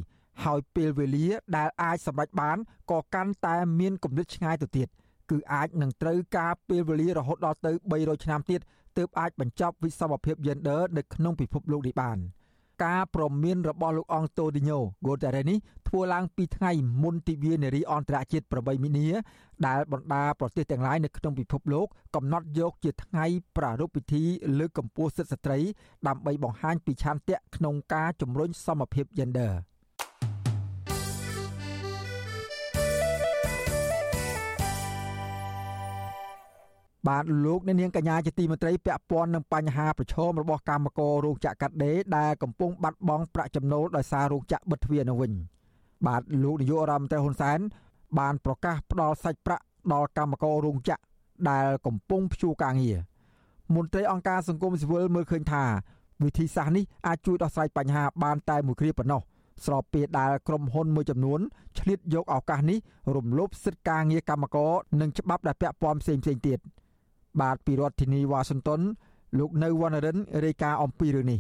[0.44, 2.58] ហើយពេលវេលាដែលអាចសម្រេចបាន
[2.92, 4.88] ក៏កាន់តែមានគម្រិតឆ្ងាយទៅទៀត
[5.32, 8.62] គឺអាចនឹងត្រូវការពេលវេលារហូតដល់ទៅ300ឆ្នាំទៀត
[8.98, 12.18] ទើបអាចបញ្ចប់វិសមភាព gender នៅក្នុងពិភពលោកនេះបាន
[12.84, 19.08] ការប្រមានរបស់លោកអង្គតូឌីញ៉ូហ្គូតេរ៉េនេះធ្វើឡើងពីថ្ងៃមុនទិវានារីអន្តរជាតិ8មីនា
[19.68, 23.26] ដែលបណ្ដាប្រទេសទាំងឡាយនៅក្នុងពិភពលោកកំណត់យកជាថ្ងៃ
[23.58, 24.24] ប្រារព្ធពិធី
[24.60, 25.60] លើកកម្ពស់សិទ្ធិស្ត្រី
[26.08, 29.52] ដើម្បីបង្ហាញពីឆន្ទៈក្នុងការជំរុញសមភាព gender
[37.08, 45.32] បបាទលោកអ្នកនាងកញ្ញាជាទីមេត្រីពាក់ព័ន្ធនឹងបញ្ហាប្រឈមរបស់កម្មកររោងចក្រកាត់ដេរដែលកំពុងបាត់បង់ប្រាក់ចំណូលដោយសាររោងចក្របិទទ្វារនៅវិញ
[46.08, 47.60] បាទលោកនាយករដ្ឋមន្ត្រីហ៊ុនសែន
[48.20, 51.02] បានប្រកាសផ្ដល់សាច់ប្រាក់ដល់កម្មកររោងចក្រ
[51.50, 52.98] ដែលកំពុងព្យួរការងារ
[53.76, 55.64] មន្ត្រីអង្គការសង្គមស៊ីវិលមើលឃើញថា
[56.24, 59.22] វិធីសាស្ត្រនេះអាចជួយដោះស្រាយបញ្ហាបានតែមួយគ្រាប៉ុណ្ណោះ
[59.66, 61.40] ស្របពេលដែលក្រុមហ៊ុនមួយចំនួន
[61.80, 62.78] ឆ្លៀតយកឱកាសនេះ
[63.16, 66.60] រំលោភសិទ្ធិការងារកម្មករនិងច្បាប់ដែលពាក់ព័ន្ធផ្សេងៗទៀត
[67.42, 68.82] បាទពីរដ្ឋធានីវ៉ាស៊ីនតោន
[69.40, 71.40] លោកនៅវណ្ណរិនរាយការណ៍អំពីរឿងនេះ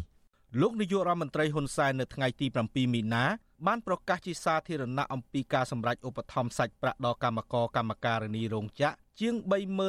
[0.62, 3.24] លោកនាយករដ្ឋមន្ត្រីហ៊ុនសែននៅថ្ងៃទី7មីនា
[3.68, 9.34] បានប្រកាសជាសាធារណៈអំពីការសម្រេចឧបត្ថម្ភសាច់ប្រាក់ដល់កម្មករកម្មការិនីរោងចក្រជាង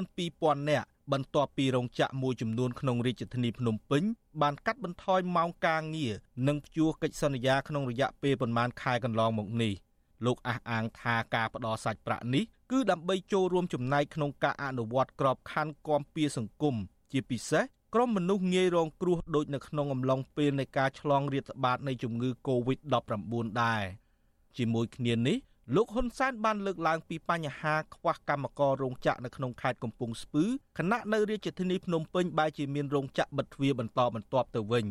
[0.06, 4.02] 32000នាក់បន្ទាប់ពីរោងចក្រមួយចំនួនក្នុងរាជធានីភ្នំពេញ
[4.42, 6.14] បានកាត់បន្ថយម៉ោងការងារ
[6.48, 9.72] និងព្យួរកិច្ចសន្យាក្នុងរយៈពេលប្រមាណខែកន្លងមកនេះ
[10.26, 16.76] លោកអះអាងថាការផ្ដល់សាច់ប្រាក់នេះ គឺដើម្បីចូលរួមចំណែកក្នុងការអនុវត្តក្របខ័ណ្ឌគាំពៀសង្គម
[17.12, 23.82] ជាពិសេសក្រុមមនុស្សងាយរងគ្រោះដូចនៅក្នុងអំឡុងពេលនៃការឆ្លងរាតត្បាតនៃជំងឺ Covid-19 ដែរ
[24.56, 25.38] ជាមួយគ្នានេះ
[25.74, 30.44] លោកហ៊ុនសែនបានលើកឡើងពីបញ្ហាខ្វះកម្មកររោងចក្រនៅក្នុងខេត្តកំពង់ស្ពឺ
[30.78, 34.86] ខណៈនៅរាជធានីភ្នំពេញបែរជាមានរោងចក្របិទទ្វារបន្តបន្ទាប់ទៅវិញ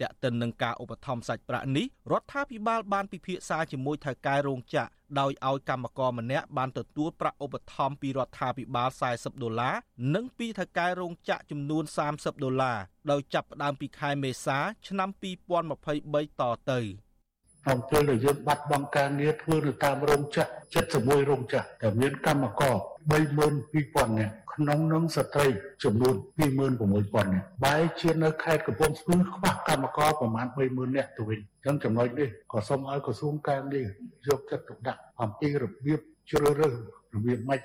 [0.00, 9.74] តែកតិននឹងការឧបត្ថម្ភសាច់ប្រាក់នេះរដ្ឋាភិបាលបានពិភាក្សាជាមួយថៅកែរោងចក្រដោយឲ្យកម្មករម្នាក់បានទទួលប្រាក់ឧបត្ថម្ភពីរដ្ឋាភិបាល40ដុល្លារ
[10.14, 12.78] និងពីថៅកែរោងចក្រចំនួន30ដុល្លារ
[13.10, 15.08] ដោយចាប់ផ្ដើមពីខែមេសា ឆ្នាំ
[15.74, 16.80] 2023តទៅ
[17.64, 20.50] ក្នុងពេលដែលយើងបាត់បង់ការងារធ្វើនៅតាមរោងចក្រ
[20.84, 22.74] 71រោងចក្រតែមានកម្មករ
[23.12, 25.46] 32000នាក់ក្នុងនោះស្ត្រី
[25.84, 33.86] ចំនួន26000នាក់បែរជានៅខេត្តកំពង់ស្ពឺខ្វះកម្មករប្រមាណ30000នាក់ទៅវិញអញ្ចឹងចំណុចនេះក៏សូមឲ្យក្រសួងការងារ
[34.28, 36.00] យកចិត្តទុកដាក់អំពីរបៀប
[36.30, 36.74] ជ្រើសរើស
[37.14, 37.60] របៀបម៉េច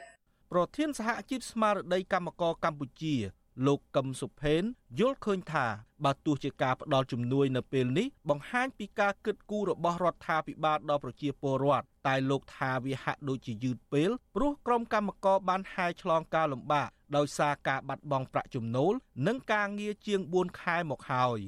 [0.51, 3.15] ប្រធានសហជីពស្មារតីកម្មករកម្ពុជា
[3.65, 4.63] លោកកឹមសុផេន
[4.99, 5.65] យល់ឃើញថា
[6.05, 18.93] បើទោះជាការផ្ដល់ជំនួយនៅពេលនេះបង្ហាញពីការគិតគូររបស់រដ្ឋាភិបាលដល់ប្រជាពលរដ្ឋតែលោកថាវាហាក់ដូចជាយឺតពេលព្រោះក្រុមកម្មករបានហែឆ្លងការលំបាកដោយសារការបាត់បង់ប្រាក់ចំណូល
[19.27, 21.39] និងការងារជាង4ខែមកហើយ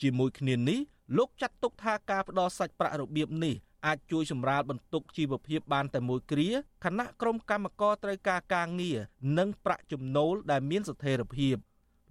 [0.00, 0.80] ជាមួយគ្នានេះ
[1.16, 3.54] លោកចាត់ទុកថាការផ្ដល់សាច់ប្រាក់របៀបនេះ
[3.86, 6.50] អាចជួយសម្រាលបន្ទុកជីវភាពបានតែមួយគ្រា
[6.84, 8.98] ខណៈក្រុមកម្មករត្រូវការការងារ
[9.38, 11.56] និងប្រាក់ចំណូលដែលមានស្ថិរភាព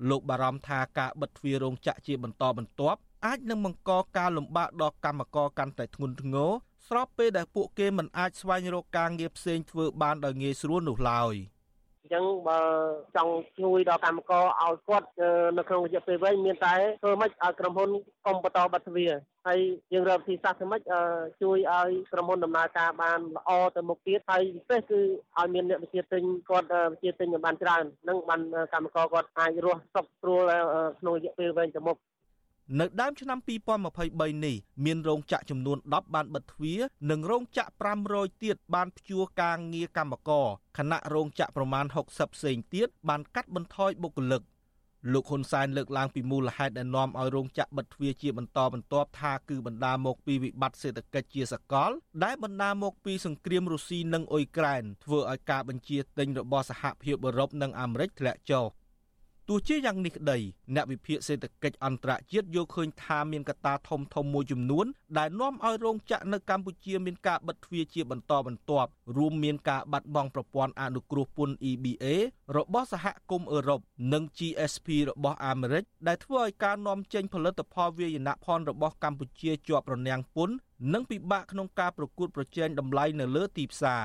[0.09, 6.51] លោកបារម្ភថាការបិទទ្វាររោងចក្រជាបន្តបន្ទាប់អាចនឹងបង្កការលំបាកដល់កម្មករកាន់តែធ្ងន់ធ្ងរ
[6.88, 12.60] ស្របពេលដែលពួកគេមិនអាចស្វែងរកការងារផ្សេងធ្វើបានដោយងាយស្រួលនោះឡើយ។អញ្ចឹងបើ
[13.15, 15.08] ចង់ជួយដល់កម្មករឲ្យគាត់
[15.58, 17.89] នៅក្នុងរយៈពេលវែងមានតែធ្វើម៉េចឲ្យក្រុមហ៊ុន
[18.26, 19.12] កុំបន្តបិទទ្វារ
[19.47, 19.60] ហើយ
[19.93, 20.82] យើងរកវិធីសាស្ត្រធ្វើម៉េច
[21.41, 24.99] ជួយឲ្យក្រុមហ៊ុនដំណើរការបានល្អទៅមុខទៀតហើយពិសេសគឺ
[25.38, 28.41] ឲ្យមានអ្នកវិជាទិញគាត់វិជាទិញបានច្រើននឹងបាន
[28.73, 30.41] កម្មករគាត់អាចរស់សុខស្រួល
[30.99, 31.97] ក្នុងរយៈពេលវែងទៅមុខ
[32.80, 33.39] នៅដើមឆ្នាំ
[33.88, 40.47] 2023នេះមានរោងចក្រចំនួន10បានបិទទ្វារនិងរោងចក្រ500ទៀតបានព្យួរការងារកម្មករ
[40.78, 44.41] ខណៈរោងចក្រប្រមាណ60ផ្សេងទៀតបានកាត់បន្ថយបុគ្គលិក
[45.13, 51.91] លោកហ៊ុនសែនលើកឡើងពីមូលហេតុដែលនាំឲ្យរោងចក្របិទទ្វារជាបន្តបន្ទាប់ថាគឺបណ្ដាលមកពីវិបត្តិសេដ្ឋកិច្ចជាសកល
[52.23, 58.65] ដែលបណ្ដាលមកពីសង្គ្រាមរុស្ស៊ីនិងអ៊ុយក្រែនធ្វើឲ្យការបញ្ជាទិញរបស់សហភាពអឺរ៉ុបនិងអាមេរិកធ្លាក់ចុះ
[59.49, 60.38] ទោះជាយ៉ាងនេះក្តី
[60.75, 64.86] អ្នកវិភាគសេដ្ឋកិច្ចអន្តរជាតិយល់ឃើញថាមានកត្តាធំធំមួយចំនួន
[65.17, 72.06] ដែលនាំឲ្យរោងចក្រនៅកម្ពុជាមានការបិទទ្វារជាបន្តបន្ទាប់រួមមានការបាត់បង់ប្រព័ន្ធអនុគ្រោះពន្ធ EBA
[72.58, 73.79] របស់សហគមន៍អឺរ៉ុប
[74.13, 80.56] និង GSP របស់អាមេរិកដែលធ្វើឲ្យការនាំចេញផលិតផលវាយនភ័ណ្ឌរបស់កម្ពុជាជាប់រនាំងពន្ធ
[80.93, 84.03] និងពិបាកក្នុងការប្រកួតប្រជែងតម្លៃនៅលើទីផ្សារ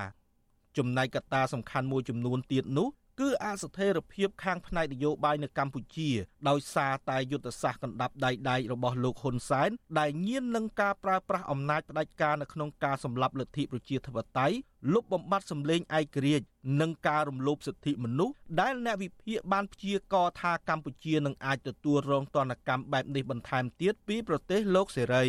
[0.76, 2.88] ចំណែកកត្តាសំខាន់មួយចំនួនទៀតនោះ
[3.20, 6.10] គឺអស្ថិរភាពខាងផ្នែកនយោបាយនៅកម្ពុជា
[6.48, 14.56] ដោយសារតែយុទ្ធសាស្ត្រកណ្ដាប់ដៃដែករបស់លោកហ៊ុនសែនដែលញៀននឹងការប្រើប្រាស់អំណាចផ្ដាច់ការនៅក្នុងការសម្លាប់លទ្ធិប្រជាធិបតេយ្យ
[14.92, 16.46] លុបបំបាត់សម្លេងឯករាជ្យ
[16.80, 25.24] និងការរំលោភសិទ្ធិមនុស្សដែលអ្នកវិភាគបានព្យាករថាកម្ពុជានឹងអាចទទួលរងទណ្ឌកម្មបែបនេះបន្ថែមទៀតពីប្រទេសលោកសេរី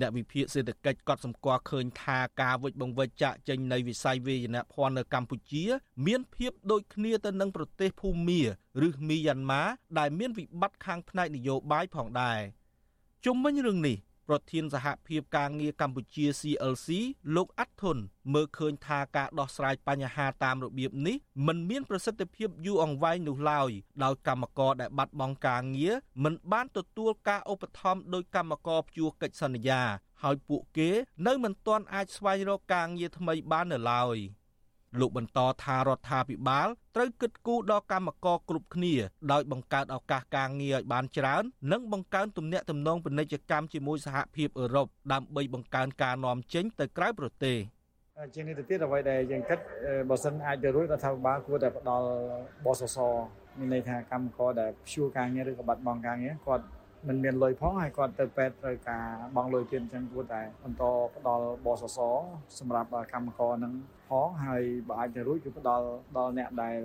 [0.00, 5.64] អ្នកវិភាគសេដ្ឋកិច្ចក៏សម្គាល់ឃើញថាការវិច្ចបង្វិចចាក់ចេញនៃវិស័យវេយ្យាភ័ណ្ឌនៅកម្ពុជា
[6.06, 8.42] មានភាពដូចគ្នាទៅនឹងប្រទេសភូមា
[8.86, 9.62] ឬមីយ៉ាន់ម៉ា
[9.98, 12.38] ដែលមានវិបត្តិខាងផ្នែកនយោបាយផងដែរ
[13.24, 13.96] ជុំវិញរឿងនេះ
[14.28, 16.88] ប្រធានសហភាពការងារកម្ពុជា CLC
[17.36, 17.96] លោកអាត់ធុន
[18.34, 23.70] មើលឃើញថាការដោះស្រាយបញ្ហាតាមរបៀបនេះមិនមានប្រសិទ្ធភាពយូរអង្វែងនោះឡើយ
[24.04, 29.82] ដោយកម្មករដែលបាត់បង់ការងារមិនបានទទួលការឧបត្ថម្ភដោយកម្មករព្យួរកិច្ចសន្យា
[30.22, 30.90] ហើយពួកគេ
[31.26, 34.16] នៅមិនទាន់អាចស្វែងរកការងារថ្មីបាននៅឡើយ
[35.00, 38.94] លោកបន្តថារដ្ឋាភិបាលត្រូវគិតគូរដល់កម្មករគ្រប់គ្នា
[39.32, 47.56] ដោយបង្កើតឱកាសការងារឲ្យបានច្រើន និងបង្កើនទំនាក់ទំនងពាណិជ្ជកម្មជាមួយសហភាពអឺរ៉ុបដើម្បីបង្កើនការនាំចេញទៅក្រៅប្រទេស
[48.34, 49.58] ជាងនេះទៅទៀតអ្វីដែលយើងគិត
[50.10, 52.08] បើសិនអាចទៅរួចរដ្ឋាភិបាលគួរតែផ្ដល់
[52.64, 52.98] បសស
[53.58, 56.64] មានន័យថាកម្មករដែលព្យួរការងារឬក៏បាត់បង់ការងារគាត់
[57.06, 59.04] មិនមានលុយផងហើយគាត់ទៅពេទ្យត្រូវការ
[59.36, 60.82] បង់លុយទៀតអញ្ចឹងគួរតែបន្ត
[61.16, 61.98] ផ្ដល់បសស
[62.58, 63.72] សម្រាប់កម្មករនឹង
[64.08, 66.76] ផងហើយបើអាចទៅរួចគឺផ្ដល់ដល់អ្នកដែល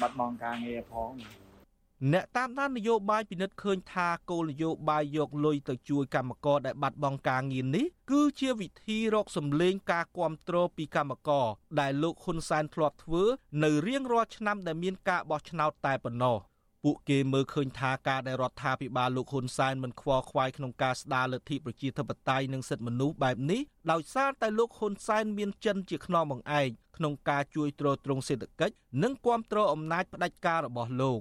[0.00, 1.10] បាត់បង់ការងារផង
[2.12, 11.46] អ្នកតាមដាននយោបាយពិនិត្យឃើញថាគោលនយោបាយយកលុយទៅជួយកម្មករដែលបាត់បង់ការងារនេះគឺជាវិធីរកសម្លេងការគ្រប់គ្រងពីកម្មករ
[11.80, 13.22] ដែលលោកហ៊ុនសែនធ្លាប់ធ្វើ
[13.64, 16.38] នៅរៀងរាល់ឆ្នាំដែលមានការបោះឆ្នោតតែប៉ុណ្ណោះ។
[16.88, 23.60] ពួកគេមើលឃើញថាការដែលរដ្ឋាភិបាលលោកហ៊ុនសែនមិនខ្វល់ខ្វាយក្នុងការស្ដារលទ្ធិប្រជាធិបតេយ្យនិងសិទ្ធិមនុស្សបែបនេះ
[23.92, 31.20] ដោយសារតែលោកហ៊ុនសែនមានចិនជាខ្នងបង្អែកក្នុងការជួយទ្រទ្រង់សេដ្ឋកិច្ចនិងគ្រប់គ្រងអំណាចផ្ដាច់ការរបស់លោក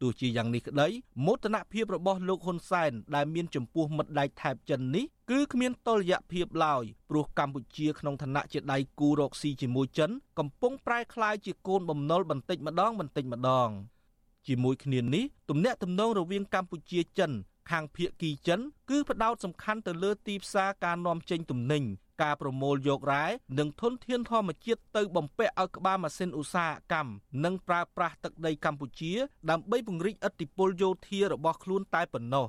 [0.00, 0.88] ទោះជាយ៉ាងនេះក្តី
[1.26, 13.70] មោទនភាពរបស់លោកហ៊ុនសែនដែលមានចំពោះមិត្តដៃថែបចិននេះគឺគ្មានតុល្យភាពឡើយព្រោះកម្ពុជាក្នុងឋានៈជាដៃគូរកស៊ីជាមួយចិនកំពុងប្រែក្លាយជាកូនបំណុលបន្តិចម្ដងបន្តិចម្ដង។
[14.46, 17.32] ជាមួយគ្នានេះទំនាក់ទំនងរវាងកម្ពុជាចិន
[17.70, 21.82] ខាងភៀកគីចិន គឺផ្ដោតសំខាន់ទៅលើទីផ្សារការនាំចេញទំនិញ
[22.22, 23.24] ការប្រមូលយករ៉ែ
[23.58, 27.12] និងធនធានធម្មជាតិទៅបំពាក់ឲ្យក្បាលម៉ាស៊ីនឧស្សាហកម្ម
[27.44, 29.12] និងប្រើប្រាស់ទឹកដីកម្ពុជា
[29.50, 32.46] ដើម្បីពង្រីកឥទ្ធិពលយោធារបស់ខ្លួនតែប៉ុណ្ណោះ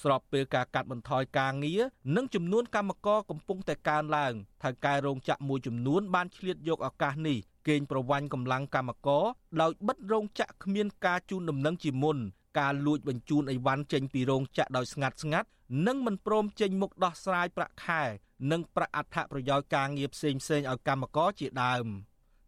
[0.00, 1.82] ស្របពេលការកាត់បន្ថយការងារ
[2.16, 9.24] និងចំនួនកម្មករកំពុងតែកើនឡើងថៅកែរោងចក្រមួយចំនួនបានឆ្លៀតយកឱកាសនេះកេងប្រវ័ញ្ចកម្លាំងកម្មករ
[9.60, 12.18] ដោយបិទរោងចក្រគ្មានការជូនដំណឹងជាមុន
[12.60, 15.48] ការលួចបញ្ជូនអីវ៉ាន់ចេញពីរោងចក្រដោយស្ងាត់ស្ងាត់
[15.86, 18.02] និងមិនព្រមចេញមុខដោះស្រាយប្រាក់ខែ
[18.50, 21.86] និងប្រាក់អត្ថប្រយោជន៍ការងារផ្សេងផ្សេងឲ្យកម្មករជាដើម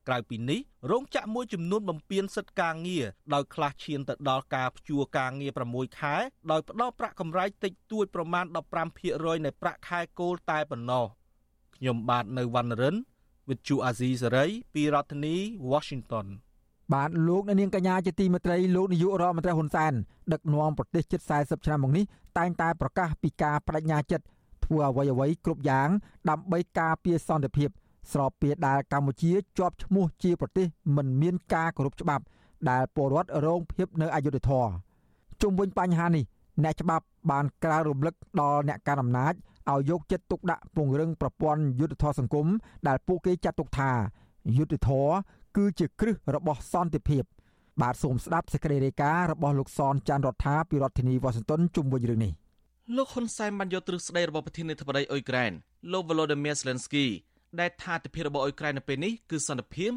[0.08, 6.16] ក្រៅពីនេះរោងចក្រមួយចំនួនបំពេញសិទ្ធិការងារដោយខ្លះឈានទៅដល់ការព្យួរការងារ6ខែ
[6.50, 8.44] ដោយផ្ដល់ប្រាក់កម្រៃតិចតួចប្រមាណ
[8.94, 11.04] 15%នៃប្រាក់ខែគោលតែប៉ុណ្ណោះ
[11.76, 12.96] ខ្ញុំបាទនៅវណ្ណរិន
[13.48, 15.36] វិទ្យុអាស៊ីសេរីពីរដ្ឋធានី
[15.70, 16.26] Washington
[16.94, 19.92] បាទលោកអ្នកនាងកញ្ញាជាទីមេត្រីលោកនាយករដ្ឋមន្ត្រីហ៊ុនសែន
[20.32, 22.04] ដឹកនាំប្រទេសជិត40ឆ្នាំមកនេះ
[22.38, 24.24] តែងតែប្រកាសពីការបដិញ្ញាចិត្ត
[24.64, 25.88] ធ្វើអ្វីអ្វីគ្រប់យ៉ាង
[26.30, 27.68] ដើម្បីការពារសន្តិភាព
[28.12, 32.24] ស្របពេលដែលកម្ពុជាជាប់ឈ្មោះជាប្រទេសមិនមានការគោរពច្បាប់
[32.70, 34.66] ដែលពលរដ្ឋរងភាពនៅអយុធធរ
[35.42, 36.24] ជុំវិញបញ្ហានេះ
[36.62, 39.34] អ្នកច្បាប់បានក្រាលរំលឹកដល់អ្នកកាន់អំណាច
[39.70, 42.46] ឲ្យយកចិត្តទុកដាក់ពង្រឹងប្រព័ន្ធយុទ្ធធរសង្គម
[42.88, 43.90] ដែលពួកគេចាត់ទុកថា
[44.56, 45.08] យុទ្ធធរ
[45.56, 47.24] គឺជាគ្រឹះរបស់សន្តិភាព
[47.82, 52.32] បាទសូមស្ដាប់សេចក្តីរាយការណ៍របស់លោកសនចាន់រដ្ឋាពីរដ្ឋធានីវ៉ាស៊ីនតោនជុំវិញរឿងនេះ
[52.96, 55.52] លោកហ៊ុនសែនបានយកទ្រឹស្ដីរបស់ប្រធានាធិបតីអ៊ុយក្រែន
[55.92, 57.06] លោក Volodymyr Zelensky
[57.60, 59.90] ដែលថាទិភាពរបស់អ៊ុយក្រែននៅពេលនេះគឺសន្តិភាព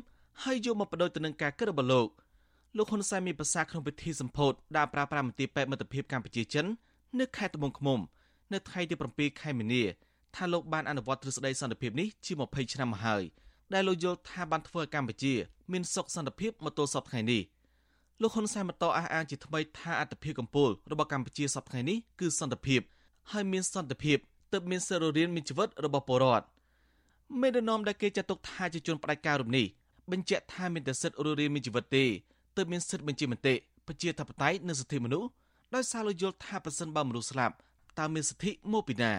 [0.43, 2.07] ហើយយកមកបដូរទៅនឹងការគិតរបស់លោក
[2.77, 6.65] លោកហ៊ុនសែនមានប្រសាសន៍ក្នុងពិធីសម្ពោធដែលប្រើប្រាស់មន្ទីរពេទ្យមិត្តភាពកម្ពុជាចិន
[7.19, 7.99] នៅខេត្តត្បូងឃ្មុំ
[8.53, 9.83] នៅថ្ងៃទី7ខែមីនា
[10.35, 13.23] ថាលោកបានអនុវត្តទ្រឹស្ដីសន្តិភាពនេះជា20ឆ្នាំមកហើយ
[13.73, 15.33] ដែលលោកយល់ថាបានធ្វើឲ្យកម្ពុជា
[15.71, 17.41] មានសុខសន្តិភាពមកទល់សពថ្ងៃនេះ
[18.21, 22.81] លោកហ៊ុនសែនបន្តអះអាងជាថ្មីថាអត្តភាពកម្ពុជារបស់កម្ពុជាសពថ្ងៃនេះគឺសន្តិភាព
[23.31, 24.17] ហើយមានសន្តិភាព
[24.53, 26.45] ទើបមានសិទ្ធិរៀនមានជីវិតរបស់ពលរដ្ឋ
[27.41, 29.65] មេដឹកនាំដែលគេចាត់ទុកថាជាជនផ្ដាច់ការរូបនេះ
[30.11, 32.05] បញ្ជាក់ថាមានតែសិទ្ធិរស់រានមានជីវិតទេ
[32.55, 33.53] ទើបមានសិទ្ធិបញ្ជាមតិ
[33.87, 35.29] ប្រជាធិបតេយ្យនិងសិទ្ធិមនុស្ស
[35.75, 37.55] ដោយសារលោកយល់ថាប្រសិនបើមនុស្សស្លាប់
[37.99, 39.13] តើមានសិទ្ធិមកពីណា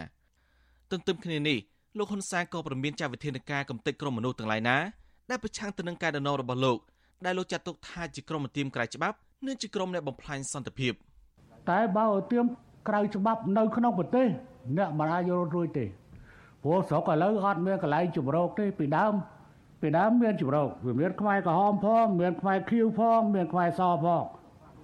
[0.91, 1.59] ទន្ទឹមគ្នានេះ
[1.99, 4.77] លោកហ៊ុនសែនក៏ប្រមានចាត់វិធានការកំទេចក្រុមមនុស្សទាំងឡាយណា
[5.31, 6.79] ដែលប្រឆាំងទៅនឹងការដណោរបស់លោក
[7.25, 9.17] ដែលលោកចាត់ទុកថាជាក្រុមមន្ទីរក្រៅច្បាប់
[9.47, 10.93] និងជាក្រុមអ្នកបំផ្លាញសន្តិភាព
[11.71, 12.45] តែបើឲ្យទៀម
[12.89, 14.27] ក្រៅច្បាប់នៅក្នុងប្រទេស
[14.77, 15.85] អ្នកមិនអាចរត់រួចទេ
[16.63, 19.15] ព្រោះស្រុកឥឡូវអត់មានកន្លែងជំរកទេពីដើម
[19.81, 24.23] ពីដើមមានជំរកវាមានខ្មែរក្រហមផងមានខ្មែរខៀវផងមានខ្មែរសផង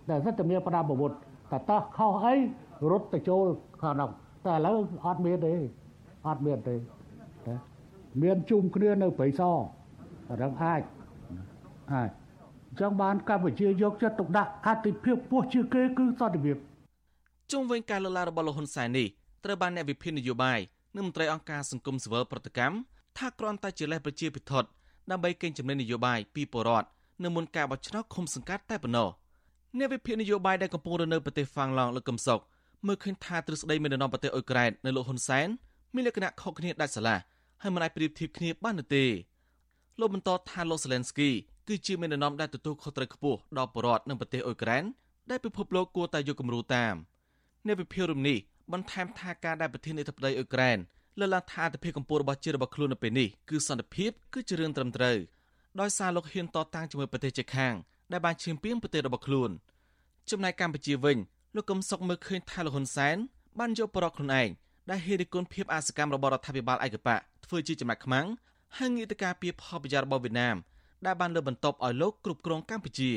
[0.09, 1.17] តែសិតតែមានផ្ដាប់ប្រវត្តិ
[1.51, 2.35] តែតោះខុសអី
[2.91, 3.45] រត់ទៅចូល
[3.83, 4.11] ខាងនោះ
[4.47, 5.55] តែឥឡូវអត់មានទេ
[6.29, 6.77] អត់មានទេ
[8.23, 9.57] មានជុំគ្នានៅព្រៃសរ
[10.43, 10.83] រឹងអាច
[11.93, 12.11] អាច
[12.81, 16.57] ចង់បានកម្ពុជាយកចិត្តទុកដាក់អតិភិបពោះជាគេគឺសន្តិភាព
[17.53, 19.07] ជុំវិញការលើកឡើងរបស់លោកហ៊ុនសែននេះ
[19.45, 20.61] ត្រូវបានអ្នកវិភាគនយោបាយ
[20.97, 22.77] និងមន្ត្រីអង្គការសង្គមស៊ីវិលប្រតិកម្ម
[23.19, 24.69] ថាគ្រាន់តែជាលេសប្រជាពិធដ្ឋ
[25.11, 26.89] ដើម្បីកេងចំណេញនយោបាយពីបរដ្ឋ
[27.25, 29.09] នៅមុនការបោះឆ្នោតឃុំសង្កាត់តែប៉ុណ្ណោះ
[29.79, 32.41] អ្នកវិភាគនយោបាយដែលកំពុងរស់នៅប្រទេសហ្វាំងឡង់លោកកឹមសុខ
[32.87, 35.49] មើលឃើញថាទ្រឹស្ដីមេដឹកនាំប្រទេសអ៊ុយក្រែននៅលោកហ៊ុនសែន
[35.95, 37.19] មានលក្ខណៈខុសគ្នាដាច់ស្រឡះ
[37.63, 39.05] ហើយមិនអាចប្រៀបធៀបគ្នាបាននោះទេ
[40.01, 41.31] លោកបន្តថាលោកសេឡិនស្គី
[41.69, 44.85] គឺជាមេដឹកនាំដែលទទួលខុសត្រូវខ្ពស់ដល់ប្រជារដ្ឋនៅប្រទេសអ៊ុយក្រែន
[45.31, 46.95] ដែលពិភពលោកគួរតែយកគំរូតាម
[47.67, 48.39] អ្នកវិភាគរំនេះ
[48.73, 50.79] បន្ថែមថាការដែលប្រធានាធិបតីអ៊ុយក្រែន
[51.19, 55.17] លើកឡើងថាអធិភាពកម្ពុជារបស់ជាតិរបស់ខ្លួននៅពេលនេះគឺសន្តិភាពគឺជារឿងត្រឹមត្រូវ
[55.81, 57.75] ដោយសារលោកហ៊ានតតាំងជាមួយប្រទេសជិតខាង
[58.13, 59.51] ដែលបានឈាមពាងប្រទេសរបស់ខ្លួន
[60.31, 61.19] ចំណែកកម្ពុជាវិញ
[61.57, 63.17] លោកកឹមសុខមើលឃើញថាលោកហ៊ុនសែន
[63.59, 64.49] បានយកប្រកខ្លួនឯង
[64.91, 68.27] ដែលហេតុគុណភាពអសកម្មរបស់រដ្ឋាភិបាលឯកបៈធ្វើជាចំណាក់ខ្មាំង
[68.79, 70.57] ហើយងាកទៅការពីផលប្រយោជន៍របស់វៀតណាម
[71.07, 73.13] ដែលបានលើបន្ទប់ឲ្យលោកគ្រប់គ្រងកម្ពុជា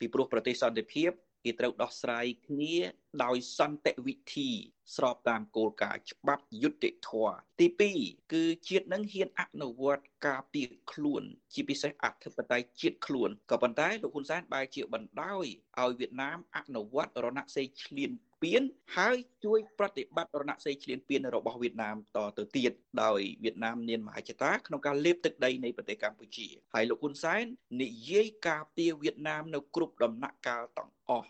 [0.00, 1.10] ពីព្រោះប្រទេសសន្តិភាព
[1.44, 2.76] គេត្រូវដោះស្រាយគ្នា
[3.24, 4.50] ដោយសន្តិវិធី
[4.96, 7.66] ស្របតាមគោលការណ៍ច្បាប់យុត្តិធម៌ទី
[8.00, 15.46] 2គឺជាតិនឹងហ៊ានអនុវត្តការពីខ្លួន ជាពិសេសអធិបតេយ្យជាតិខ្លួនក៏ប៉ុន្តែលោកហ៊ុនសែនបែរជាបណ្ដោយ
[15.80, 18.10] ឲ្យវៀតណាមអនុវត្តរណសេរីឈ្លាន
[18.44, 18.62] ពាន
[18.96, 27.44] ហើយជួយប្រតិបត្តិរណសេរីឈ្លានពានរបស់វៀតណាមតទៅទៀតដោយវៀតណាមមានមហាចតាក្នុងការលេបទឹកដីនៃប្រទេសកម្ពុជាហើយលោកហ៊ុនសែន
[27.82, 31.28] និយាយការពារវៀតណាមនៅគ្រប់ដំណាក់កាលទាំងអស់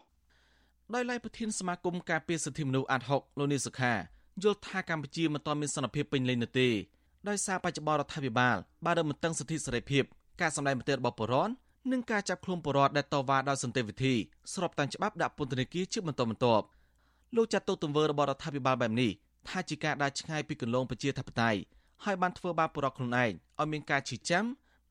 [0.95, 3.95] ដោយឡែកប្រធានសមាគមការពារសិទ្ធិមនុស្សអាត់ហុកលោកនីសុខា
[4.43, 6.69] យល់ថាកម្ពុជាមិនទាន់មានសន្តិភាពពេញលេញនោះទេ
[7.29, 10.05] ដោយសារបច្ចុប្បន្នរដ្ឋាភិបាលបានរំតឹងសិទ្ធិសេរីភាព
[10.41, 11.55] ការសម្ដែងមតិរបស់ប្រជាពលរដ្ឋ
[11.93, 14.15] និងការចាប់ខ្លួនប្រជាពលរដ្ឋដែលតវ៉ាដោយសន្តិវិធី
[14.55, 16.65] ស្របតាមច្បាប់ដាក់ពន្ធនាគារជាបន្តបន្ទាប់
[17.37, 19.11] លោកចាត់ទុកទង្វើរបស់រដ្ឋាភិបាលបែបនេះ
[19.49, 21.61] ថាជាការដើរឆ្ងាយពីគន្លងប្រជាធិបតេយ្យ
[22.05, 24.45] ហើយបានធ្វើបាបប្រជាពលរដ្ឋខ្លួនឯងឲ្យមានការឈឺចាំ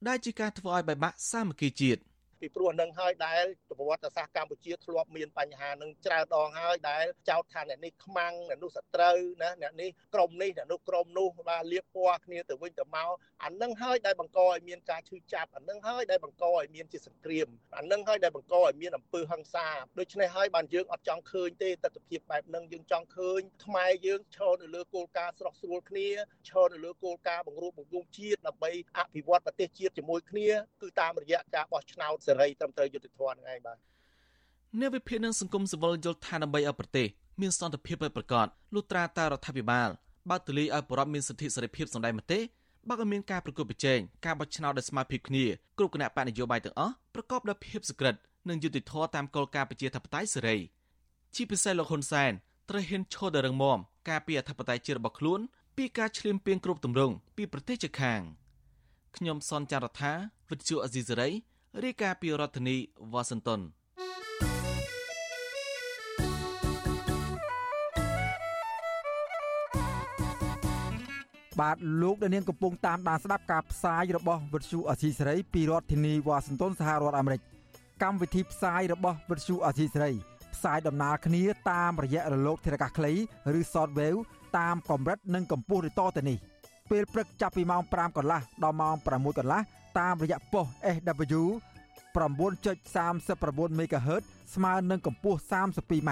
[0.08, 1.99] ដែលជាការធ្វើឲ្យបែកបាក់សាមគ្គីជាតិ។
[2.43, 13.12] ពីព្រោះនឹងហើយដែលប្រវត្តិសាស្ត្រកម្ពុជាធ្លាប់មានបញ្ហានឹងច្រើនដងហើយដែលចោទថាអ្នកនេះខ្មាំងអ្នកនោះសត្រូវណាអ្នកនេះក្រុមនេះអ្នកនោះក្រុមនោះបាទលៀបពណ៌គ្នាទៅវិញទៅមក
[13.43, 19.67] អានឹងហើយដែលបង្កឲ្យមានការឈឺចាប់អានឹងហើយដែលបង្កឲ្យមានជាសង្គ្រាមអានឹងហើយដែលបង្កឲ្យមានអំពើហិង្សា
[19.99, 26.10] ដូច្នេះហើយបានយើងអត់ចង់ឃើញទេទស្សនវិជ្ជាបែបហ្នឹងយើងចង់ឃើញខ្មែរយើងឈរនៅលើគោលការណ៍ស្រស់ស្រួលគ្នា
[26.49, 30.49] ឈរនៅលើគោលការណ៍បង្រួបបង្រួមជាតិដើម្បីអភិវឌ្ឍប្រទេសជាតិជាមួយគ្នា
[30.82, 33.78] គឺតាមរយៈការបោះឆ្នោតសេរីត្រឹមត្រូវយុត្តិធម៌ហ្នឹងឯងបាទ
[34.80, 37.08] អ្នកវិភាគនឹងសង្គមស៊ីវិលយល់ថាដើម្បីឲ្យប្រទេស
[37.41, 39.89] មានសន្តិភាពពិតប្រាកដលុះត្រាតែរដ្ឋាភិបាល
[40.30, 42.39] បើកទូលាយឲ្យប្រជាពលរដ្ឋមានសិទ្ធិសេរីភាពសម្ដែងមតិ
[42.89, 45.46] បើក៏មានការប្រកួតប្រជែងការបោះឆ្នោតដោយស្មារតីគ្នា
[45.78, 48.15] គ្រប់គណៈបកនយោបាយទាំងអស់ប្រកបដោយភាពសុក្រិត
[48.50, 50.58] និងយុត្តិធម៌តាមគោលការណ៍ប្រជាធិបតេយ្យសេរី
[51.36, 52.32] ជាពិសេសលោកហ៊ុនសែន
[52.69, 55.39] ត្រូវហ៊ានឈរដល់រងមមការពីអធិបតេយ្យជាតិរបស់ខ្លួន
[55.78, 58.22] ពីការឈ្លានពានគ្រប់ទម្រង់ពីប្រទេសជិតខាង
[59.17, 60.12] ខ្ញុំសនចាររថា
[60.50, 61.30] វិទ្យុអេស៊ីសេរី
[61.81, 62.77] រាយការណ៍ពីរដ្ឋធានី
[63.13, 63.62] វ៉ាស៊ីនតោន
[71.59, 77.41] បាទលោកដានៀងកំពុងតាមដានស្ដាប់ការផ្សាយរបស់វិទ្យុអសីសេរីពីរដ្ឋធានីវ៉ាស៊ីនតោនសហរដ្ឋអាមេរិក
[78.03, 80.12] កម្មវិធីផ្សាយរបស់វិទ្យុអសីសេរី
[80.53, 83.13] ផ្សាយដំណើរគ្នាតាមរយៈរលកធារកាសខ្លី
[83.57, 84.19] ឬ shortwave
[84.57, 86.38] តាមកម្រិតនិងកម្ពស់ដូចតទៅនេះ
[86.91, 89.62] ពេលព្រឹកចាប់ពីម៉ោង5កន្លះដល់ម៉ោង6កន្លះ
[89.99, 91.43] តាមរយៈប៉ុស SW
[92.15, 94.23] 9.39 MHz
[94.56, 96.12] ស្មើនឹងកម្ពស់ 32m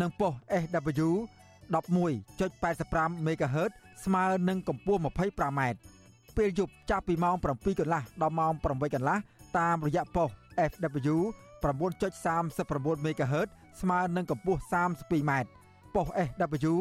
[0.00, 1.08] និងប៉ុស SW
[1.74, 3.70] 11.85 MHz
[4.04, 5.60] ស្មើនឹងកម្ពស់ 25m
[6.36, 9.18] ពេលយប់ចាប់ពីម៉ោង7កន្លះដល់ម៉ោង8កន្លះ
[9.58, 10.28] តាមរយៈប៉ុស
[10.70, 11.16] FW
[11.62, 13.48] 9.39 MHz
[13.80, 15.32] ស្មើនឹងកម្ពស់ 32m
[15.94, 16.74] ប៉ុស SW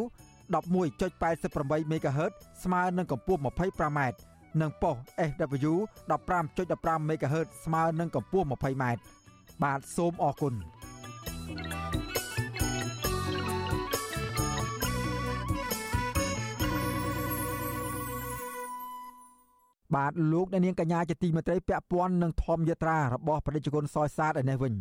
[0.53, 2.31] 11.88 MHz
[2.63, 3.99] ស្មើនឹងកម្ពស់ 25m
[4.61, 4.95] និងប៉ុស
[5.29, 5.73] SW
[6.31, 8.83] 15.15 MHz ស្មើនឹងកម្ពស់ 20m
[9.63, 10.53] បាទសូមអរគុណ
[19.95, 24.73] បាទលោកអ្នកនាងកញ្ញាជាទីមេត្រីពាក់ព័ន្ធនឹងធម្មយាត្រារបស់ប្រជាជនសយសាទឯនេះវិញ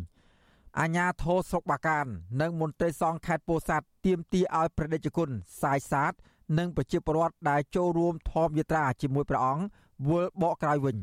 [0.79, 2.05] អាញាធរស្រុកបាកាន
[2.41, 5.29] និងមន្ត្រីសង្ឃខេត្តពោធិ៍សាត់ទាមទារឲ្យប្រជាជន
[5.61, 6.13] សាយសាទ
[6.57, 9.63] និងប្រជាពលរដ្ឋដែលចូលរួមធម្មយាត្រាជាមួយព្រះអង្គ
[10.09, 10.97] វិលបកក្រោយវិញ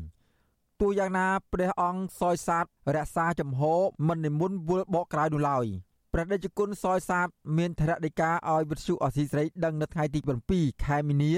[0.81, 3.61] ទោះយ៉ាងណាព្រះអង្គសយសាទរក្សាចំហ
[4.07, 5.65] មិននិមន្តវិលបកក្រោយនោះឡើយ
[6.13, 7.27] ព្រះដេចគុណសយសាទ
[7.57, 10.19] មានធរណីកាឲ្យវិទ្យុអសីស្រីដឹងនៅថ្ងៃទី
[10.51, 11.33] 7ខែមីនា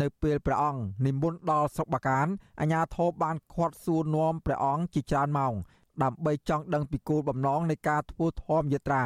[0.00, 2.26] នៅពេលព្រះអង្គនិមន្តដល់ស្រុកបាកាន
[2.60, 5.54] អាជ្ញាធរបានខាត់សួរនាំព្រះអង្គជាច្រើនម៉ោង
[6.02, 9.04] ដើម្បីចង់ដឹងពីគោលបំណងនៃការធ្វើធម្មយាត្រា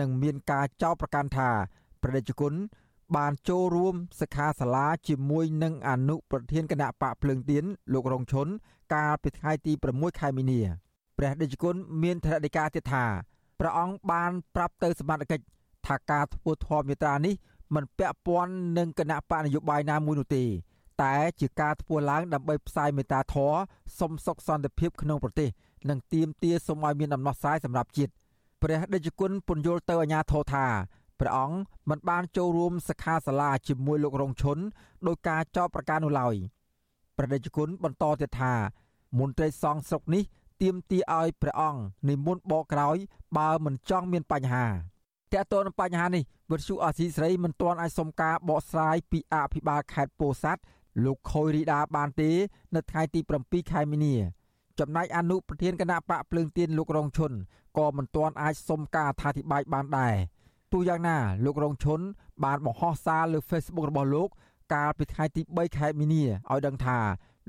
[0.00, 1.50] និងមានការចោទប្រកាន់ថា
[2.02, 2.54] ព្រះដេចគុណ
[3.16, 8.46] បានចូលរួមសិក្ខាសាលាជាមួយនឹងអនុប្រធានគណៈបកភ្លើងទៀនលោករងឈុន
[8.94, 10.60] កាលពីថ្ងៃទី6ខែមីនា
[11.18, 13.04] ព្រះដេចគុណមានថតិកាទៀតថា
[13.60, 15.44] ព្រះអង្គបានប្រាប់ទៅសមត្ថកិច្ច
[15.86, 17.34] ថាការធ្វើធម្មយាត្រានេះ
[17.74, 20.44] មិនពាក់ព័ន្ធនឹងគណៈបកនយោបាយណាមួយនោះទេ
[21.02, 23.58] តែជាការធ្វើឡើងដើម្បីផ្សាយមេត្តាធម៌
[23.98, 25.48] សុំសុខសន្តិភាពក្នុងប្រទេស
[25.90, 28.12] និងទាមទារសូមឲ្យមានដំណោះស្រាយសម្រាប់ជាតិ
[28.62, 30.66] ព្រះដេចគុណពន្យល់ទៅអាជ្ញាធរថា
[31.20, 31.56] ព្រះអង្គ
[31.90, 34.58] មិនបានចូលរួមសិក្ខាសាលាជាមួយលោករងឈុន
[35.06, 36.34] ដោយការចោទប្រកាន់នោះឡើយ
[37.16, 38.54] ព្រះដេចគុណបន្តទៀតថា
[39.18, 40.22] មន្ត្រីសង្ឃស្រុកនេះ
[40.62, 42.96] ទាមទារឲ្យព្រះអង្គនិមន្តបកក្រោយ
[43.36, 44.66] បើមិនចង់មានបញ្ហា
[45.32, 50.62] តើតើនឹងបញ្ហានេះវិទ្យុអាស៊ីសេរីមិនទាន់អាចសុំការបកស្រាយពីអភិបាលខេត្តពោធិ៍សាត់
[51.04, 52.30] លោកខុយរីដាបានទេ
[52.74, 54.16] នៅថ្ងៃទី7ខែមីនា
[54.78, 57.32] ចំណែកអនុប្រធានគណៈបកភ្លើងទៀនលោករងឈុន
[57.78, 60.14] ក៏មិនទាន់អាចសុំការអធិប្បាយបានដែរ
[60.74, 62.00] ទោះយ៉ាងណា លោករងឈុន
[62.44, 64.28] បានបង្ហោះសារលើ Facebook របស់លោក
[64.74, 66.98] កាលពីថ្ងៃទី3ខែមីនាឲ្យដឹងថា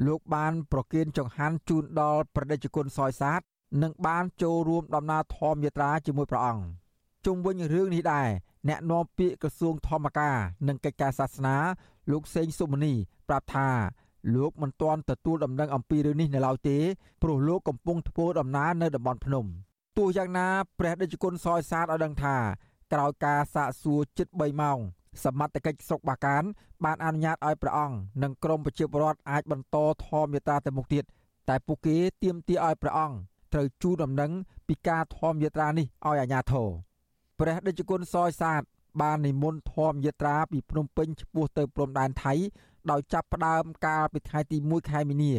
[0.07, 3.41] លោកបានប្រគេនចង្ហាន់ជូនដល់ប្រដេជគុណសយសាទ
[3.84, 6.65] និងបានចូលរួមដំណើរធម្មយាត្រាជាមួយព្រះអង្គ
[7.26, 8.30] ជុំវិញរឿងនេះដែរ
[8.69, 11.55] អ្នកនាំពាក្យក្រសួងធម្មការនិងកិច្ចការសាសនា
[12.11, 12.93] លោកសេងសុមនី
[13.30, 13.69] ប្រាប់ថា
[14.36, 16.78] លោកមិនទាន់ទទួលដំណឹងអំពីរឿងនេះនៅឡើយទេ
[17.21, 19.45] ព្រោះលោកកំពុងធ្វើដំណើរនៅតំបន់ភ្នំ
[19.97, 20.47] ទោះយ៉ាងណា
[20.80, 22.38] ព្រះដេចគុណសយសាទឲ្យដឹងថា
[22.93, 24.79] ក្រោយការសាកសួរជិត3ម៉ោង
[25.23, 26.43] សមត្ថកិច្ចស្រុកបាកាន
[26.86, 29.77] បានអនុញ្ញាតឲ្យព្រះអង្គនិងក្រុមប្រជាពលរដ្ឋអាចបន្ត
[30.07, 31.03] ធម្មយាត្រាទៅមុខទៀត
[31.49, 33.17] តែពួកគេទាមទារឲ្យព្រះអង្គ
[33.53, 34.31] ត្រូវជូនដំណឹង
[34.67, 36.69] ពីការធម្មយាត្រានេះឲ្យអាជ្ញាធរ
[37.39, 38.61] ព្រះដេចគុណសយសាទ
[39.01, 42.33] បាននិមន្តធម្មយាត្រាពីភ្នំពេញឆ្ពោះទៅព្រំដែនថៃ
[42.91, 45.33] ដោយចាប់ផ្ដើមកាលពីថ្ងៃទី1ខែមីនា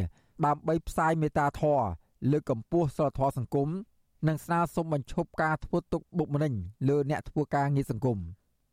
[0.47, 1.87] ដើម្បីផ្សាយមេត្តាធម៌
[2.31, 3.69] លើកកម្ពស់សិលធម៌សង្គម
[4.27, 6.53] និងស្នើសុំបញ្ឈប់ការធ្វើទុកបុកម្នេញ
[6.89, 8.19] លើអ្នកធ្វើការងារសង្គម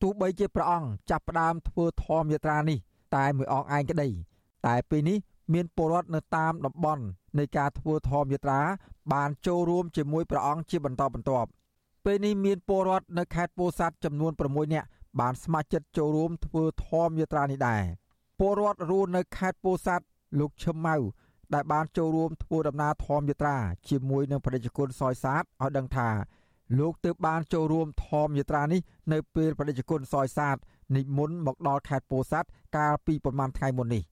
[0.02, 2.78] ទោះបីជាព្រះអង្គចាប់ផ្ដើមធ្វើធម៌យាត្រានេះ
[3.16, 4.10] តែមួយអង្គឯងក្តី
[4.68, 5.18] តែពេលនេះ
[5.54, 7.04] មានពលរដ្ឋនៅតាមតំបន់
[7.38, 8.62] នៃការធ្វើធម៌យាត្រា
[9.14, 11.50] បានចូលរួមជាមួយព្រះអង្គជាបន្តបន្ទាប់
[12.06, 14.88] ពេលនេះមានពលរដ្ឋនៅខេត្តពោធិ៍សាត់ចំនួន6នាក់
[15.20, 17.84] បានស្ម័គ្រចិត្តចូលរួមធ្វើធម៌យាត្រានេះដែរ
[18.40, 20.06] ពលរដ្ឋរស់នៅខេត្តពោធិ៍សាត់
[20.40, 20.96] លោកឈឹមម៉ៅ
[21.54, 23.58] ដែលបានចូលរួមធ្វើដំណើរធម្មយាត្រា
[23.90, 26.10] ជាមួយនឹងប្រជាជនសយសាទឲ្យដឹងថា
[26.80, 28.82] លោកទើបបានចូលរួមធម្មយាត្រានេះ
[29.14, 30.58] នៅពេលប្រជាជនសយសាទ
[30.96, 34.04] និមន្តមកដល់ខេត្តពោធិ៍សាត់កាលពីប្រមាណថ្ងៃមុននេះ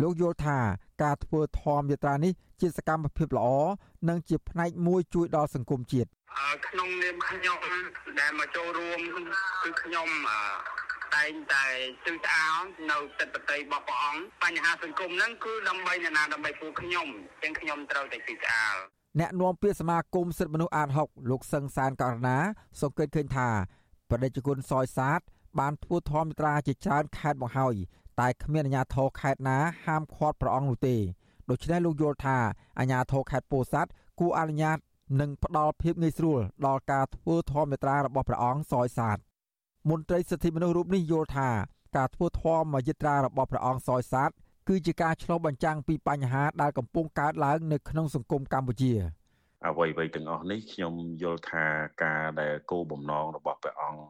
[0.00, 0.58] លោកយល់ថា
[1.02, 3.48] ការធ្វើធម្មយាត្រានេះជាសកម្មភាពល្អ
[4.08, 6.08] និងជាផ្នែកមួយជួយដល់សង្គមជាតិ
[6.66, 7.58] ក្នុងនាមខ្ញុំ
[8.18, 8.98] ដែលមកចូលរួម
[9.62, 10.08] គឺខ្ញុំ
[11.16, 11.66] តែងតែ
[12.06, 17.06] ជឿស្អាតនៅទឹកប្រតិរបស់ព្រះអង្គបញ្ហាសង្គមហ្នឹងគឺដើម្បីអ្នកណាដើម្បីពួកខ្ញុំ
[17.42, 18.76] ទាំងខ្ញុំត្រូវតែជឿស្អាត
[19.20, 22.38] អ្នកនាំពាក្យសមាគមសិទ្ធិមនុស្សអាត6លោកសឹងសានករណា
[22.80, 23.48] សង្កេតឃើញថា
[24.10, 25.20] បដិជគុណសយសាទ
[25.58, 27.74] បានធ្វើធម្មត្រាជាច្រើនខេត្តបង្ហើយ
[28.20, 30.96] តែគ្មានអាជ្ញាធរខេត្តណាហាមឃាត់ព្រះអង្គនោះទេ
[31.50, 32.38] ដូច្នេះលោកយល់ថា
[32.78, 33.90] អាជ្ញាធរខេត្តពោធិ៍សាត់
[34.20, 34.78] គួរអនុញ្ញាត
[35.20, 39.18] និងផ្ដល់ភាពងាយស្រួលដល់ការធ្វើធម្មត្រារបស់ព្រះអង្គសយសាទ
[39.88, 41.50] មន្ត្រីសិទ្ធិមនុស្សរូបនេះយល់ថា
[41.96, 44.30] ការធ្វើធម៌មយត្រារបស់ព្រះអង្គសយសាទ
[44.68, 48.94] គឺជាការឆ្លុះបញ្ចាំងពីបញ្ហាដែលកំពុងកើតឡើងនៅក្នុងសង្គមកម្ពុជា
[49.66, 51.66] អ្វីអ្វីទាំងអស់នេះខ្ញុំយល់ថា
[52.04, 54.00] ការដែលគោលបំណងរបស់ព្រះអង្គ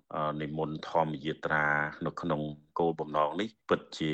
[0.43, 1.66] និមន្តធម្មយាត្រា
[2.07, 2.41] នៅក្នុង
[2.79, 4.12] គោលបំណងនេះពិតជា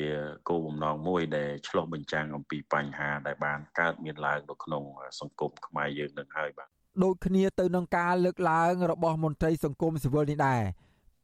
[0.49, 4.83] គោលបំណងមួយដែលឆ្លុះបញ្ចាំងអំពីបញ្ហាដែលបានកើតមានឡើងនៅក្នុង
[5.19, 6.69] សង្គមខ្មែរយើងនឹងហើយបាទ
[7.03, 10.61] ដូចគ្នាទៅនឹងការលើកឡើងរបស់មន្ត្រីសង្គមស៊ីវិលនេះដែរ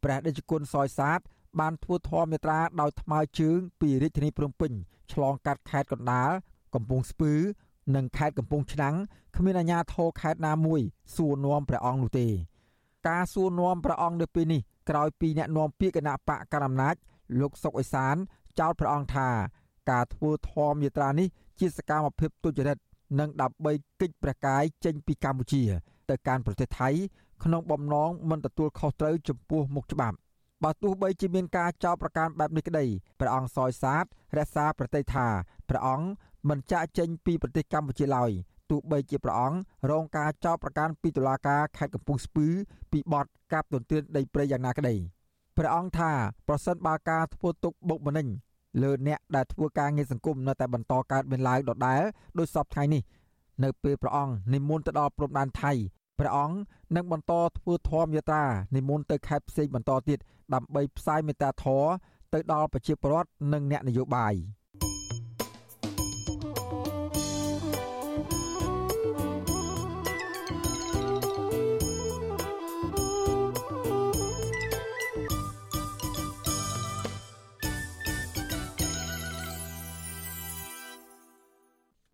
[0.03, 1.19] ព្រះដេចគុណសយសាទ
[1.59, 4.71] បានធ្វើធម៌មេត្រាដោយថ្មើរជើងពីរាជធានីភ្នំពេញ
[5.13, 6.31] ឆ្លងកាត់ខេត្តកណ្ដាល
[6.75, 7.33] កំពង់ស្ពឺ
[7.95, 8.95] និងខេត្តកំពង់ឆ្នាំង
[9.35, 10.81] គ្មានអាជ្ញាធរខេត្តណាមួយ
[11.15, 12.27] សួរនាំព្រះអង្គនោះទេ
[13.07, 16.95] ការសួរនាំព្រះអង្គនៅពេលនេះក្រោយពីអ្នកនាំពាក្យគណៈបកកណ្ដាលអំណាច
[17.39, 18.15] លោកសុកអេសាន
[18.59, 19.29] ចោទព្រះអង្គថា
[19.91, 21.27] ការធ្វើធម៌យាត្រានេះ
[21.59, 22.77] ជាសកម្មភាពទុច្ចរិត
[23.19, 25.63] និងដើម្បីគេចព្រះកាយចេញពីកម្ពុជា
[26.09, 26.89] ទៅកាន់ប្រទេសថៃ
[27.43, 30.17] ក្នុងបំណងមិនទទួលខុសត្រូវចំពោះមុខច្បាប់
[30.63, 32.85] បើទោះបីជាមានការចោទប្រកាន់បែបនេះក្តី
[33.19, 34.05] ព្រះអង្គសយសាទ
[34.37, 35.27] រក្សាប្រតិថា
[35.69, 36.07] ព្រះអង្គ
[36.49, 38.31] មិនចាក់ចេញពីប្រទេសកម្ពុជាឡើយ
[38.69, 39.57] ទោះបីជាព្រះអង្គ
[39.91, 42.47] រងការចោទប្រកាន់ពីតុលាការខេត្តកំពង់ស្ពឺ
[42.91, 44.95] ពីបទកាប់ទន្ទ្រានដីព្រៃយ៉ាងណាក្តី
[45.57, 46.11] ព្រះអង្គថា
[46.47, 48.27] ប្រសិនបើការធ្វើទុកបុកម្នេញ
[48.81, 52.01] លើអ្នកដែលធ្វើការងារសង្គមនៅតែបន្តកើតមានឡើងដដែល
[52.39, 53.01] ដោយសពថ្ងៃនេះ
[53.63, 55.71] នៅពេលព្រះអង្គនិមន្តទៅដល់ព្រំដែនថៃ
[56.21, 56.55] ព្រះអង្គ
[56.95, 58.45] នឹងបន្តធ្វើធម៌យាត្រា
[58.75, 60.19] និមន្តទៅខេត្តផ្សេងបន្តទៀត
[60.53, 61.89] ដើម្បីផ្សាយមេត្តាធម៌
[62.33, 64.35] ទៅដល់ប្រជាពលរដ្ឋនិងអ្នកនយោបាយ។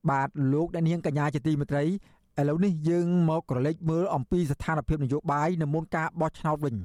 [0.09, 1.83] បាទលោកអ្នកនាងកញ្ញាជាទីមេត្រី
[2.39, 6.75] ឥឡូវនេះយើងមកក្រឡេកមើលអំពីស្ថានភាពនយោបាយនៅមុនការបោះឆ្នោតវិញ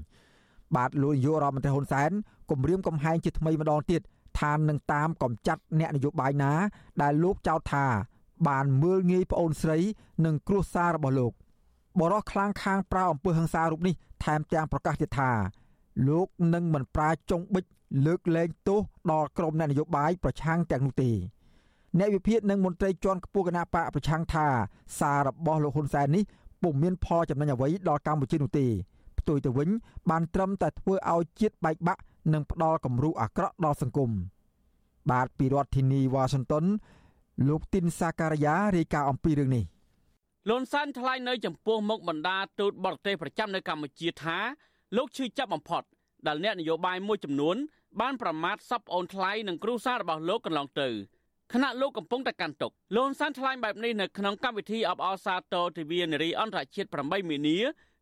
[0.76, 2.11] បាទលោកនាយករដ្ឋមន្ត្រីហ៊ុនសែន
[2.50, 4.00] គម្រាមកំហែងជាថ្មីម្ដងទៀត
[4.40, 6.53] ថានឹងតាមកំចាត់អ្នកនយោបាយណា
[7.03, 7.86] ដែលលោកចោទថា
[8.48, 9.78] បានមើលងាយប្អូនស្រី
[10.24, 11.32] និងគ្រួសាររបស់លោក
[12.00, 13.94] បរោះខ្លាំងខាងប្រើអំពើហិង្សារូបនេះ
[14.24, 15.30] ថែមទាំងប្រកាសទៀតថា
[16.09, 17.64] លោកនឹងមិនប្រាចុងបិច
[18.07, 18.80] លើកលែងទោស
[19.11, 21.11] ដល់ក្រុមអ្នកនយោបាយប្រឆាំងទាំងនោះទេ
[21.99, 24.47] អ្នកវិភាគនិងមន្ត្រីជាន់ខ្ពស់គណៈបកប្រឆាំងថា
[24.99, 26.22] សាររបស់លោកហ៊ុនសែននេះ
[26.62, 28.66] ពុំមានផលចំណេញអ្វីដល់កម្ពុជានោះទេ
[29.18, 29.68] ផ្ទុយទៅវិញ
[30.11, 34.11] បានត្រឹមតែធ្វើឲ្យជាតិបែកបាក់និងផ្ដល់គំរូអាក្រក់ដល់សង្គម
[35.11, 36.64] បាទពីរដ្ឋធានីវ៉ាស៊ីនតោន
[37.49, 39.64] លោកទីនសាការីយ៉ារាយការណ៍អំពីរឿងនេះ
[40.51, 44.38] លន់សានថ្លែងនៅចំពោះមុខបណ្ដាទូតបរទេសប្រចាំនៅកម្ពុជាថា
[44.97, 45.82] លោកឈឺចាប់បំផុត
[46.26, 47.57] ដែលអ្នកនយោបាយមួយចំនួន
[48.01, 50.88] បានប្រមាថសពអូនថ្លៃនិងគ្រូសារបស់លោកកន្លងទៅ
[51.53, 57.59] ខណៈលោកកំពុងតែកាន់ទុកលន់សានថ្លែងបែបនេះនៅក្នុងកម្មវិធីអបអរសាទរទិវានារីអន្តរជាតិ8មីនា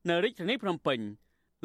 [0.09, 1.01] នៅរាជធានីភ្នំពេញ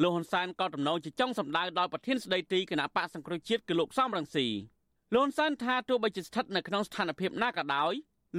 [0.02, 4.46] លោកហ៊ុនសែនក៏ទំនងជាចង់សម្ដៅដល់ប្រធានស្ដីទីគណៈបកសង្គ្រោះជាតិគឺលោកសំរងស៊ី
[5.14, 7.92] លោកហ៊ុនសែនថាទោះបីជាស្ថិតនៅក្នុងស្ថានភាពណាក៏ដោយ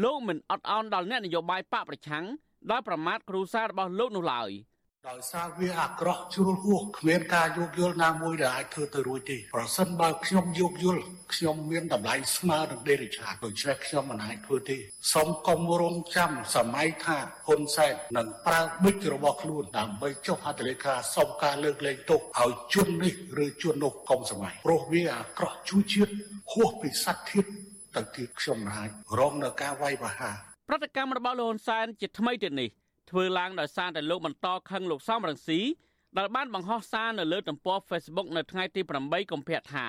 [0.04, 2.26] លោកមិនអត់ឱនដល់អ្នកនយោបាយបកប្រឆាំង
[2.72, 4.50] ដោយប្រមាថគ្រូសារបស់លោកនោះឡើយ។
[5.10, 11.01] ដោយសារវាអាក្រក់ជ្រុលហួសគ្មានការយោគយល់ណាមួយដែលអាចធ្វើទៅរួចទេប្រសិនបើខ្ញុំយោគយល់
[11.34, 14.78] ខ្ញុំមានតម្លៃស្មើនឹងដេរិឆាតដូច្នេះខ្ញុំមិនអាចធ្វើទេ
[15.14, 23.14] សូមកុំរងចាំសម័យថាហ៊ុនសែននឹងប្រើបិចរបស់ខ្លួនដើម្បីចុះហត្ថលេខាសុំការលើកលែងទោសឲ្យជននេះ
[23.45, 26.14] ឬជននោះកុំសម័យព្រោះវាអាក្រក់ជួយជាតិ
[26.51, 27.49] ហួសពីសត្វធាតុ
[27.95, 28.89] ទៅទៀតខ្ញុំមិនអាច
[29.20, 30.36] រងនៅការវាយប្រហារ
[30.70, 32.70] ប្រតិកម្មរបស់លោកហ៊ុនសែនជាថ្មីទៀតនេះ
[33.10, 35.60] ធ្វើឡើងដោយសារតែលោកបន្តខឹងលោកសំរងស៊ី
[36.18, 39.88] ដែលបានបង្ហោះសារនៅលើទំព័រ Facebook នៅថ្ងៃទី8កុម្ភៈថា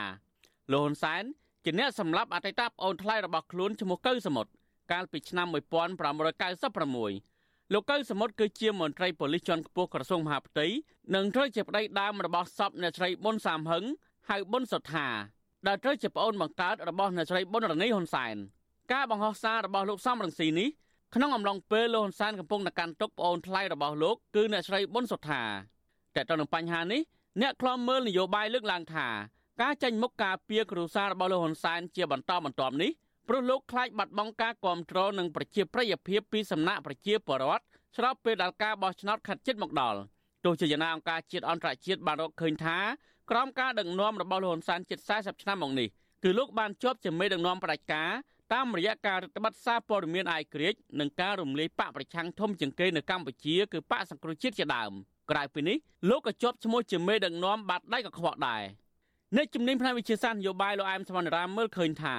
[0.72, 1.22] លោកហ៊ុនសែន
[1.64, 4.50] ជាអ្នកសម្លាប់អតីតប្អូនថ្លៃរបស់ខ្លួនឈ្មោះកៅសមុទ្រ
[4.92, 10.66] កាលពីឆ្នាំ1596លោកកៅសមុទ្រគឺជាមន្ត្រីប៉ូលីសជាន់ខ្ពស់ក្រសួងមហាផ្ទៃ
[11.14, 13.84] និងត្រូវជាប្តីដើមរបស់សពអ្នកស្រីប៊ុនសាមហឹង
[14.28, 15.06] ហៅប៊ុនសុថា
[15.66, 18.36] ដែលត្រូវជាប្អូនបង្កើតរបស់អ្នកស្រីប៊ុនរនីហ៊ុនសែន
[18.92, 20.68] ការបង្ហោះសាររបស់លោកសំរងស៊ីនេះ
[21.14, 25.42] ក្នុងអំឡុងពេលលោកហ៊ុនសែនកំពុងតែកាន់ទុកប្អូនថ្លៃរបស់លោកគឺអ្នកស្រីប៊ុនសុថា
[26.14, 27.00] តែទៅនឹងបញ្ហានេះ
[27.40, 29.08] អ្នកខ្លំមើលនយោបាយលើកឡើងថា
[29.62, 32.90] ការចេញមុខការពៀគ្រូសារបស់លោកហ៊ុនសែនជាបន្តបន្ទាប់នេះ
[33.28, 37.64] ព្រោះលោកខ្លាចបាត់បង់ការគ្រប់គ្រងនិងប្រជាប្រិយភាពពីសំណាក់ប្រជាពលរដ្ឋ
[37.96, 40.00] ស្របពេលដែលការបោះឆ្នោតខាត់ជិតមកដល់
[40.44, 42.78] ទោះជាយ៉ាងណាអង្គការជាតិអន្តរជាតិបានរកឃើញថា
[43.30, 45.88] ក្រោមការដឹកនាំរបស់លោកហ៊ុនសែនជិត40ឆ្នាំមកនេះ
[46.24, 48.10] គឺលោកបានជាប់ជាមេដឹកនាំផ្ដាច់ការ
[48.54, 54.92] តាមរយៈការរដ្ឋបတ်សារព័ត៌មានអាយក្រិចនិងការរំលាយបកប្រឆាំងធំជាងគេនៅកម្ពុជាគឺបកសង្គ្រោះជាតិជាដើម
[55.30, 55.76] ក្រៅពីនេះ
[56.08, 58.62] លោកក៏ជាប់ឈ្មោះជាមេដឹកនាំបាត់ដៃក៏ខ្វក់ដែរ
[59.36, 62.16] អ្នកជំនាញផ្នែកវិទ្យាសាស្ត្រនយោបាយលោកអែមសវណ្ណរាមមើលឃើញថា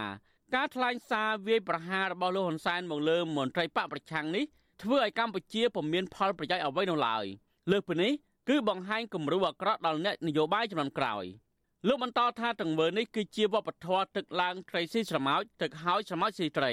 [0.55, 4.45] ការថ្លែងសារវាយប្រហាររបស់លោកហ៊ុនសែនមកលើមន្ត្រីបកប្រឆាំងនេះ
[4.83, 7.25] ធ្វើឲ្យកម្ពុជាពុំមានផលប្រយោជន៍អ្វីនោះឡើយ
[7.71, 8.11] លើសពីនេះ
[8.49, 11.25] គឺបង្ហាញគំរូអាក្រក់ដល់អ្នកនយោបាយចំនួនក្រោយ។
[11.87, 16.71] លោកបន្តថាទង្វើនេះគឺជាវប្បធម៌ទឹកឡើងត្រីស៊ីស្រមោចទឹកហើយស្រមោចស៊ីត្រី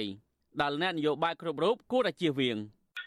[0.60, 2.56] ដែលអ្នកនយោបាយគ្រប់រូបគួរតែជៀសវាង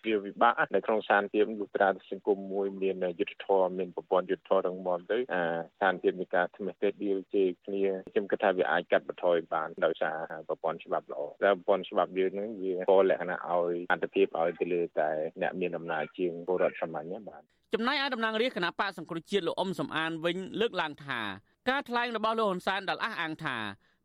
[0.05, 5.43] វាវិបាកនៅក្នុងស្ថានភាពលុត្រាសង្គមមួយមានយុទ្ធធម៌មានប្រព័ន្ធយុទ្ធធម៌រឹងមាំទៅអា
[5.75, 7.83] ស្ថានភាពនៃការថ្មិះទេឌីលជេគ្នា
[8.13, 15.09] ខ្ញុំគិតថាវាអាចកាត់បន្ថយបានដោយសារប្រព័ន្ធច្បាប់ល្អតែប្រព័ន្ធច្បាប់យើងនឹងវាក៏លក្ខណៈឲ្យអន្តភាពឲ្យទៅលើតែ
[15.41, 17.43] អ្នកមានអំណាចជាងពលរដ្ឋសាមញ្ញបាទ
[17.73, 21.21] ចំណែកឯតំណាងរាជគណៈបកសង្គ្រោះជាតិលោកអ៊ុំសំអានវិញលើកឡើងថា
[21.67, 23.57] ការថ្លែងរបស់លោកហ៊ុនសែនដែលអះអាងថា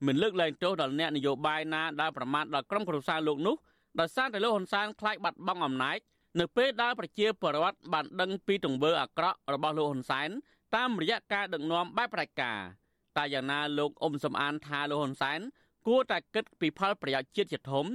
[0.06, 3.56] មិនលើកលែងទោសដល់អ្នកនយោបាយណាដែលប្រមាថដល់ក្រុមគ្រួសារលោកនោះ
[4.00, 5.98] ដោយសារតែលោកហ៊ុនសែនខ្លាចបាត់បង់អំណាច
[6.40, 10.28] នៅពេលដែលប្រជាពលរដ្ឋបានដឹងពីទង្វើអាក្រក់របស់លោកហ៊ុនសែន
[10.74, 12.60] តាមរយៈការដឹកនាំបែបផ្ដាច់ការ
[13.16, 15.40] តែយ៉ាងណាលោកអ៊ុំសំអានថាលោកហ៊ុនសែន
[15.86, 17.86] គួរតែគិតពីផលប្រយោជន៍ជាតិជាធំ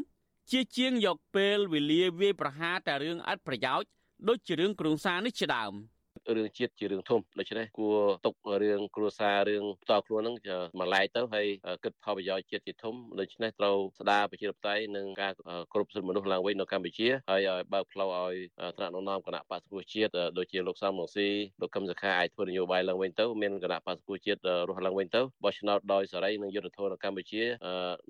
[0.52, 3.88] ជាជាងយកពេលវេលាវាយប្រហារតែរឿងឥតប្រយោជន៍
[4.28, 5.74] ដូចជារឿងគ្រួសារនេះជាដើម។
[6.36, 10.36] រឿងជាតិជារឿងធំដូច្នេះគួរຕົករឿងគ្រួសាររឿងផ្ទាល់ខ្លួនហ្នឹង
[10.80, 11.48] មកឡែកទៅហើយ
[11.84, 15.34] គិតផលប្រយោជន៍ជាតិជាធំដូច្នេះត្រូវស្ដារប្រជាធិបតេយ្យនិងការ
[15.74, 18.36] គ្រប់សិទ្ធិមនុស្សឡើងវិញនៅកម្ពុជាហើយឲ្យបើកផ្លូវឲ្យ
[18.78, 21.28] ថ្នាក់ដឹកនាំគណៈបក្សប្រជាជាតិដូចជាលោកសំរងស៊ី
[21.62, 27.44] លោកកឹមសុខាអាចធ្វើនយោបាយឡើងវិញទៅមានគណៈបក្សប្រជាជាតិរស់ឡើងវិញទៅបោះឆ្នោតដោយសេរីនិងយុត្តិធម៌នៅកម្ពុជា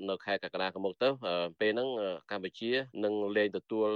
[0.10, 1.10] នៅខែកក្កដាខាងមុខទៅ
[1.60, 1.90] ពេលហ្នឹង
[2.32, 2.72] កម្ពុជា
[3.04, 3.88] នឹងលែងទទួល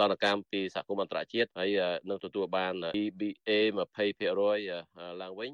[0.00, 1.70] តនកម្មពីសហគមន៍អន្តរជាតិហើយ
[2.08, 5.50] នឹងទទួលបាន EBA 20%ឡើងវិញ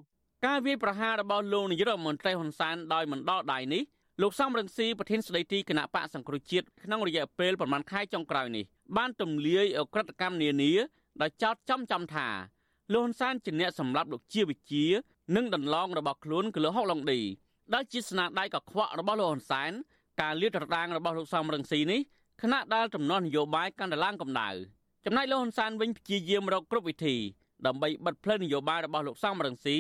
[0.46, 3.82] ការវាយប្រហាររបស់លោកនាយករដ្ឋមន្ត្រីហ៊ុនសែនដោយមិនដល់ដៃនេះ
[4.22, 8.64] លោកសំរងស៊ីប្រធានស្ដីទីគណៈបកសង្គ្រោះជាតិក្នុងរយៈពេលប្រមាណខែចុងក្រោយនេះ
[8.96, 10.72] បានទម្លាយអក្រិតកម្មនានា
[11.22, 12.28] ដោយចោទចំចំថា
[12.92, 14.84] លោកហ៊ុនសែនជាអ្នកសម្លាប់លោកជាវិជា
[15.36, 17.20] និងដន្លងរបស់ខ្លួនគឺលោកហុកឡុងឌី
[17.74, 19.72] ដែលជាស្នាដៃកខ្វក់របស់លោកហ៊ុនសែន
[20.20, 22.00] ការលាតត្រដាងរបស់លោកសំរងស៊ីនេះ
[22.42, 24.50] គណៈដែលចំនួននយោបាយកាន់តែឡើងកម្ដៅ
[25.04, 27.16] ចំណែកលោកហ៊ុនសែនវិញព្យាយាមរកគ្រប់វិធី
[27.66, 29.76] ដើម្បីបិទផ្លូវនយោបាយរបស់លោកសំរងស៊ី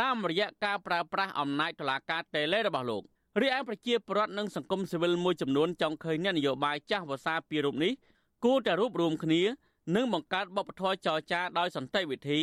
[0.00, 3.02] តាមរយៈការប្រើប្រាស់អំណាចតុលាការតេឡេរបស់លោក
[3.42, 7.92] រីឯប្រជាពលរដ្ឋនិងសង្គមស៊ីវិលមួយចំនួនចង់ឃើញអ្នកនយោបាយចាស់វសាពីរូបនេះ
[8.44, 9.42] គួរតែរួបរวมគ្នា
[9.96, 12.40] និងបង្កើតបបធរចរចាដោយសន្តិវិធី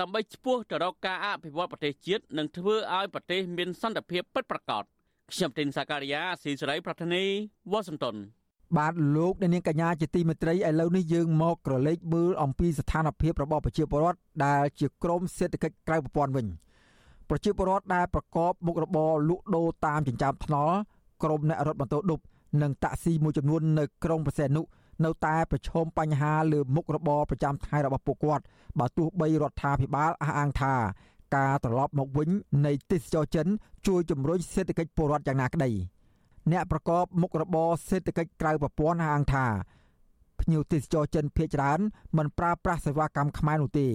[0.00, 4.84] ដើម្បីឈ្មោះទៅរកការអភិវឌ្ឍប្រទេសជាតិនិងធ្វើឲ្យប្រទេសមានសន្តិភាពពិតប្រាកដ
[5.30, 7.24] ខ្ញុំទីនសាការីយ៉ាស៊ីសេរីប្រធានី
[7.72, 8.16] វ៉ាស៊ីនតោន
[8.76, 16.46] បាទលោកអ្នកនាងកញ្ញាជាទីមេត្រីឥឡូវនេះយើងមកក្រឡេកមើលអំពីស្ថានភាពរបស់ប្រជាពលរដ្ឋដែលជាក្រមសេដ្ឋកិច្ចក្រៅប្រព័ន្ធវិញ
[17.28, 20.76] ប្រជាពលរដ្ឋដែលប្រកបមុខរបរលក់ដូរតាមចិញ្ចើមថ្នល់
[21.22, 22.20] ក្រុមអ្នករត់ម៉ូតូឌុប
[22.62, 24.62] និងតាក់ស៊ីមួយចំនួននៅក្រុងប្រសេនុ
[25.04, 28.44] នៅតែប្រឈមបញ្ហាលើមុខរបរប្រចាំថ្ងៃរបស់ពួកគាត់
[28.78, 30.74] បើទោះបីរដ្ឋាភិបាលអះអាងថា
[31.36, 32.30] ការត្រឡប់មកវិញ
[32.66, 33.46] នៃទេសចរចិន
[33.86, 35.70] ជួយជំរុញសេដ្ឋកិច្ចពលរដ្ឋយ៉ាងណាក្តី
[36.52, 39.46] អ្នកប្រកបមុខរបរសេដ្ឋកិច្ចក្រៅប្រព័ន្ធអះអាងថា
[40.40, 41.80] ភ្ញៀវទេសចរចិនភ ieck ច្រើន
[42.16, 43.88] មិនប្រើប្រាស់សេវាកម្មខ្មែរនោះទេ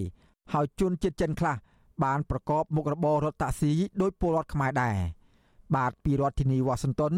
[0.53, 1.55] ហើយជនជាតិចិនខ្លះ
[2.03, 3.71] បានប្រកបមុខរបររថតាក់ស៊ី
[4.01, 4.97] ដោយពលរដ្ឋខ្មែរដែរ
[5.75, 7.13] បាទពីរដ្ឋធានីវ៉ាស៊ីនតោន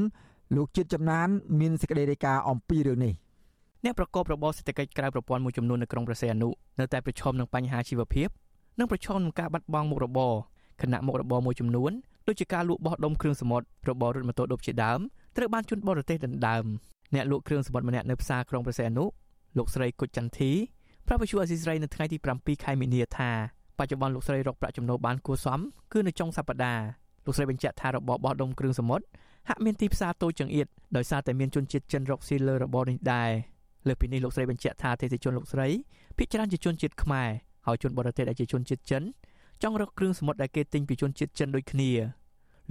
[0.55, 1.27] លោកជាតិចំណាន
[1.59, 3.13] មានសេចក្តីរាយការណ៍អំពីរឿងនេះ
[3.83, 8.27] អ្នកប្រកបរបរសេដ្ឋកិច្ចក្រៅប្រព័ន្ធមួយចំនួននៅក្រុងប្រសេអនុនៅតែប្រឈមនឹងបញ្ហាជីវភាព
[8.79, 10.33] និងប្រឈមនឹងការបាត់បង់មុខរបរ
[10.81, 11.91] ខណៈមុខរបរមួយចំនួន
[12.27, 14.99] ដូចជាការលក់បោះដុំគ្រឿងសមុទ្ររបររថម៉ូតូឌុបជាដើម
[15.35, 16.65] ត្រូវបានជន់បរទេសដណ្ដើម
[17.15, 19.05] អ្នកលក់គ្រឿងសមុទ្រម្នាក់នៅផ្សារក្រុងប្រសេអនុ
[19.57, 20.51] លោកស្រីគុជចន្ទធី
[21.07, 23.31] ប្រាប់វិទ្យុអស៊ីសេរីនៅថ្ងៃទី7ខែមីនាថា
[23.79, 25.59] បច្ចុប្បន្នលោកស្រីរកប្រាក់ចំណូលបានគួរសម
[25.91, 26.83] គឺនៅចុងសប្តាហ៍
[27.25, 29.05] លោកស្រីបញ្ជាក់ថារបបបោះដុំគ្រឿងសមុទ្រ
[29.49, 30.67] ហាក់មានទីផ្សារតូចចង្អៀត
[30.97, 33.31] ដោយសារតែមានជនជាតិចិនរកស៊ីលើរបរនេះដែរ
[33.87, 35.67] លើពីនេះលោកស្រីបញ្ជាក់ថាទេសជនលោកស្រី
[36.17, 37.29] ភិកច្រើនជាជនជាតិខ្មែរ
[37.65, 39.03] ហើយជនបរទេសដែលជាជនជាតិចិន
[39.63, 41.91] ចង់រកគ្រឿងសមុទ្រដែលគេទិញពីជនជាតិចិនដូចគ្នា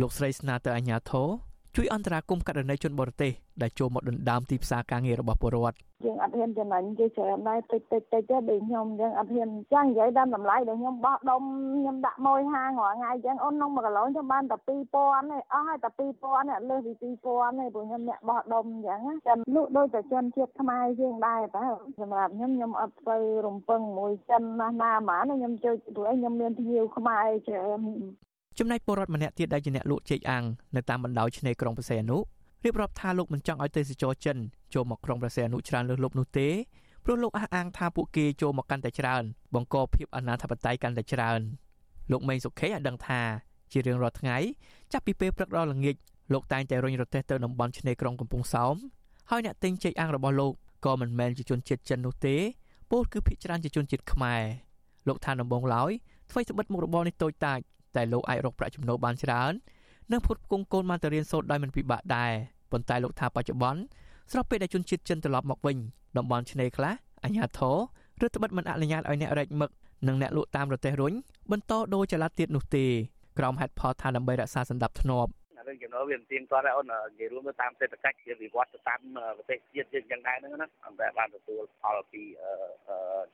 [0.01, 1.29] លោកស្រីស្នើទៅអាជ្ញាធរ
[1.77, 11.43] ជួយអន្តរាគមន៍ករណីជនបរទេសដែលចូលមកដណ្ដើមទីផ្សារការងាររបស់ពលរដ្ឋយើងអត់ហ៊ានចំណេញគេច្រើនដែរតិចតិចតិចទេដូចខ្ញុំអញ្ចឹងអត់ហ៊ានចាំនិយាយដល់តម្លៃដែលខ្ញុំបោះដុំ
[11.77, 21.67] ខ្ញុំដាក់ម៉ួយហាងរាល់ថ្ងៃអញ្ចឹងអូនក្នុង1គីឡូខ្ញុំបានតែ2000ទេអស់ហើយតែ2000នេះអត់លើសពី2000ទេព្រោះខ្ញុំអ្នកបោះដុំអញ្ចឹងចាំលក់ដូចតែជនជាតិខ្មែរយើងដែរតើ
[22.01, 23.17] សម្រាប់ខ្ញុំខ្ញុំអត់ទៅ
[23.47, 27.81] រំពឹងមួយចិនណាស់ណាហ្មងខ្ញុំជួយព្រោះខ្ញុំមានភ្ញៀវខ្មែរច្រើន
[28.59, 30.45] ចំណែកពលរដ្ឋម្នាក់ទៀតដែលជាអ្នកលក់ចេកអាំង
[30.77, 32.19] នៅតាមបណ្ដោយឆ្នេរក្រុងបរសេអនុ
[32.65, 34.37] រៀបរាប់ថាលោកមិនចង់ឲ្យទេសចរចិន
[34.75, 36.49] ចូលមកក្រុងបរសេអនុច្រើនលើសលប់នោះទេ
[37.05, 39.23] ព្រោះលោកអះអាងថាពួកគេចូលមកកាន់តែច្រើន
[39.55, 41.41] បង្កភាពអនាធបត័យកាន់តែច្រើន
[42.11, 43.21] លោកមេងសុខេឲ្យដឹងថា
[43.73, 44.37] ជារៀងរាល់ថ្ងៃ
[44.93, 45.97] ចាប់ពីពេលព្រឹកដល់ល្ងាច
[46.33, 48.75] លោកតែងតែរុញរទេះទៅតំបន់ឆ្នេរក្រុងកំពង់សោម
[49.31, 50.53] ហើយអ្នកទិញចេកអាំងរបស់លោក
[50.85, 52.37] ក៏មិនមែនជាជនជាតិចិននោះទេ
[52.91, 54.43] ពោលគឺភាគច្រើនជាជនជាតិខ្មែរ
[55.09, 55.91] លោកថាដំបងឡើយ
[56.31, 57.61] ធ្វើស្បិតមុខរបរនេះតូចតាច
[57.97, 59.53] តែលោកអាចរកប្រាក់ចំណូលបានច្រើន
[60.13, 62.33] និងផ្គត់ផ្គង់កូនបានទៅរៀនសូត្រដោយមិនពិបាកដែរ
[62.73, 63.81] ប៉ុន្តែលោកថាបច្ចុប្បន្ន
[64.33, 65.77] ស្របពេលដែលជនជាតិចិនត្រឡប់មកវិញ
[66.17, 67.77] តំបន់ឆ្នេរខ្លះអាញាធរ
[68.27, 69.71] ឬត្បិតមិនអនុញ្ញាតឲ្យអ្នករែកមឹក
[70.09, 71.13] និងអ្នកលក់តាមរទេះរុញ
[71.51, 72.85] បន្តដូរចល័តទៀតនោះទេ
[73.39, 75.33] ក្រោមហេតុផលថាដើម្បីរក្សាសន្តិភាពធ្នាប់
[75.69, 79.01] រឿងចំណូលវាមិនទៀងទាត់ដែរអូននិយាយរួមទៅតាមសេដ្ឋកិច្ចវាវិវត្តទៅតាម
[79.37, 82.23] ប្រទេសជាតិយើងយ៉ាងដែរហ្នឹងណាអន្តរបានទទួលផលពី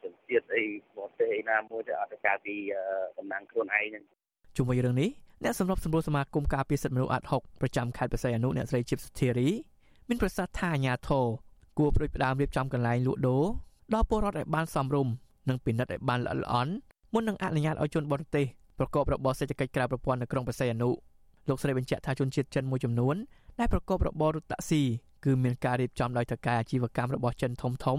[0.02, 0.64] ជនជាតិអី
[0.96, 2.56] បរទេសអីណាមួយទៅអត់ទៅការពី
[3.18, 4.04] តំណែងខ្លួនឯងហ្នឹង
[4.58, 5.10] ជុំវិញរឿងនេះ
[5.44, 9.48] អ្នកសម្របសម្រួលសមាគមការពារសិទ្ធិមនុស្សអាត់6ប្រចាំខេត្តបរសៃអនុអ្នកស្រីជីបសុធារី
[10.08, 11.26] មានប្រសាសន៍ថាអាញាធរ
[11.78, 13.44] គួរប្រួយផ្ដើមរៀបចំកន្លែងលក់ដូរ
[13.94, 15.12] ដល់ពលរដ្ឋឲ្យបានសមរម្យ
[15.48, 16.72] និងពិនិត្យឲ្យបានល្អិតល្អន់
[17.12, 18.46] មុននឹងអនុញ្ញាតឲ្យជនបរទេស
[18.78, 20.90] ប្រកបរបរសេដ្ឋកិច្ចក្រៅប្រព័ន្ធនៅក្រុងបរសៃអនុ
[21.48, 23.16] លោកស្រីបញ្ជាក់ថាជនជាតិចិនមួយចំនួន
[23.58, 24.82] ដែលប្រកបរបររថតាក់ស៊ី
[25.24, 27.98] គឺមានការរៀបចំដោយតកែអាជីវកម្មរបស់ចិនធំធំ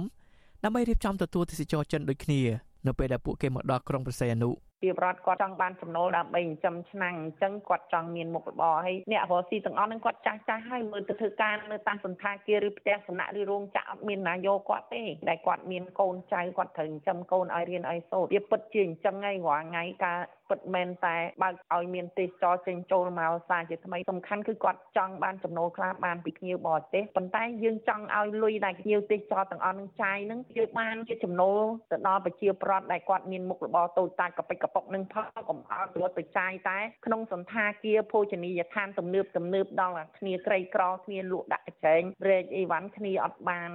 [0.63, 2.41] ដើម្បីរៀបចំទទួលទេសចរចិនដូចគ្នា
[2.87, 4.51] នៅពេលដែលពួកគេមកដល់ក្រុងប្រស័យអនុ
[4.81, 20.19] ជាប្រដ្ឋគាត់ចង់បានចំណូលដើម្បីចិញ្ចឹមឆ្នាំងអញ្ចឹងគាត់ចង់មានមុខរបរហើយអ្នករកស៊ីទាំងអស់ហ្នឹងគាត់ចាស់ចាស់ហើយមើលទៅធ្វើការនៅតាមសន្តាគារឬផ្ទះសំណាក់ឬរោងចក្រអត់មានណាយកគាត់ទេដែលគាត់មានកូនចៅគាត់ត្រូវចិញ្ចឹមកូនឲ្យរៀនឲ្យសូត្រវាពិតជាអញ្ចឹងហើយរាល់ថ្ងៃការ
[20.49, 43.71] ពិតមែនតែបើកឲ្យមានទេសចរចេញចូលមកសារជាថ្មីសំខាន់គឺគាត់ចង់បានចំណូលខ្លះបានពីភ្ញៀវបរទេសប៉ុន្តែយើងចង់ឲ្យលុយដែលភ្ញៀវទេសចរទាំងអស់នឹងចាយនឹងយើងបានជាចំណូលទៅដល់ប្រជាប្រដ្ឋដែលគាត់មានមុខរបរតូចតាចកប៉ិចកប៉ុកនឹងផលកុំឲ្យរត់ទៅចាយតែក្នុងសន្តាគារភោជនីយដ្ឋានទំនើបទំនើបដល់គ្នាក្រីក្រគ្នាលក់ដាក់កញ្ចែងរែកអីវ៉ាន់គ្នាអត់បាន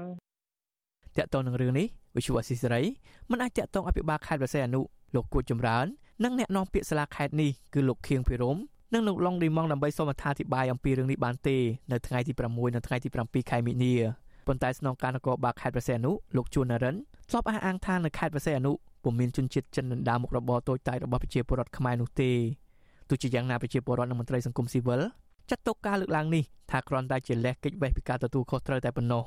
[1.19, 2.83] តកតងនឹងរឿងនេះវិទ្យុអស៊ីសេរី
[3.31, 4.81] មិនអាចតកតងអភិបាលខេត្តបរសៃអនុ
[5.15, 5.87] លោកគួចចម្រើន
[6.23, 8.57] និងអ្នកនាំពាក្យសាលាខេត្តនេះគឺលោកខៀងភិរម
[8.93, 11.57] និងលោកឡុងឌីម៉ងដើម្បីសូមអត្ថាធិប្បាយអំពីរឿងនេះបានទេ
[11.93, 13.95] នៅថ្ងៃទី6និងថ្ងៃទី7ខែមិនិនា
[14.47, 16.97] ប៉ុន្តែស្នងការនគរបាលខេត្តប្រសេនុលោកជួននរិន
[17.31, 22.31] ធ្លាប់អះអាងថានៅខេត្តប្រសេនុពុំមានជនជាតិចិនដណ្ដើមមុខរបរតូចតាចរបស់ប្រជាពលរដ្ឋខ្មែរនោះទេ
[23.09, 25.01] ទោះជាយ៉ាងណាប្រជាពលរដ្ឋនិងមន្ត្រីសង្គមស៊ីវិល
[25.51, 29.25] ចាត់ទុកការលើកឡើងនេះថាគ្រាន់តែជាលេសកិច្ចវេះពីការទទួលខុសត្រូវតែប៉ុណ្ណោះ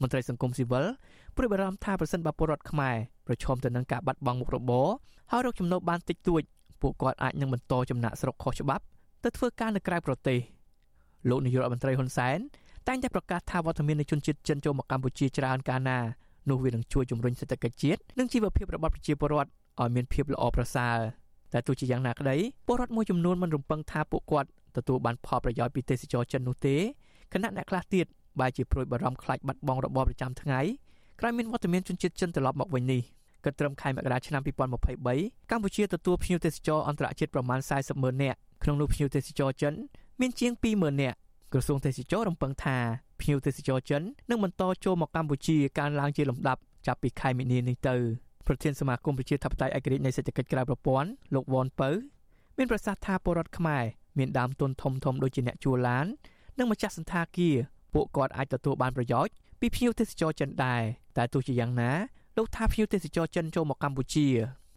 [0.00, 0.84] មន្ត្រីសង្គមស៊ីវិល
[1.36, 2.96] ព្រួយបារម្ភថាប្រសិនបើពលរដ្ឋខ្មែរ
[3.26, 4.88] ប្រឈមទៅនឹងការបាត់បង់មុខរបរ
[5.30, 6.42] ហើយរកចំណូលបានតិចតួច
[6.82, 8.84] ពួកគាត់អាចនឹងបន្តចំណាក់ស្រុកខុសច្បាប់
[9.24, 10.38] ទៅធ្វើការនៅក្រៅប្រទេស
[11.28, 12.38] លោកនាយករដ្ឋមន្ត្រីហ៊ុនសែន
[12.88, 15.98] តែងតែប្រកាសថាវត្តមាននៃជនជាតិចិនចូលមកកម្ពុជាច្រើនកាលណា
[16.50, 19.50] នោះវានឹងជួយជំរុញសេដ្ឋកិច្ចជាតិនិងជីវភាពរបស់ប្រជាពលរដ្ឋ
[19.80, 20.96] ឲ្យមានភាពល្អប្រសើរ
[21.52, 26.76] តែទោះជាយ៉ាងណាក្តីពលរដ្ឋមួយចំនួនមិនរំពឹងថាពួកគាត់ទទួលបានផលប្រយោជន៍ពីទេសចរចិននោះទេ
[27.32, 28.06] ខណៈអ្នកខ្លះទៀត
[28.40, 30.60] បែរជាព្រួយបារម្ភខ្លាចបាត់បង់របបប្រចាំថ្ងៃ
[31.24, 33.02] ក្រោយមានវត្តមានជនជាតិចិនត្រឡប់មកវិញនេះ
[33.44, 39.74] គិតត្រឹមខែមករាឆ្នាំ2023កម្ពុជាទទួលភ្ញៀវទេសចរអន្តរជាតិប្រមាណ40ម៉ឺននាក់ក្នុងនោះភ្ញៀវទេសចរចិន
[40.20, 41.16] មានជាង20ម៉ឺននាក់
[41.52, 42.76] ក្រសួងទេសចររំពឹងថា
[43.20, 47.94] ភ្ញៀវទេសចរចិននឹងបន្តចូលមកកម្ពុជាកើនឡើងជាលំដាប់ចាប់ពីខែមីនានេះទៅ
[48.46, 51.90] ប្រធានសមាគមប្រជាធិបតេយ្យឯករាជ្យនៃសេដ្ឋកិច្ចក្រៅប្រព័ន្ធលោកវ៉ាន់ពៅ
[52.58, 53.84] មានប្រសាសន៍ថាពលរដ្ឋខ្មែរ
[54.18, 56.06] មានដើមទុនធំធំដូចជាអ្នកជួលឡាន
[56.58, 57.56] និងម្ចាស់សន្តាគារ
[57.94, 59.32] ពួកគាត់អាចទទួលបានប្រយោជន៍
[59.62, 60.82] ពីភ្ញៀវទេសចរចិនដែរ
[61.16, 61.90] តែទោះជាយ៉ាងណា
[62.36, 64.26] លោកថាភ្ញៀវទេសចរចិនចូលមកកម្ពុជា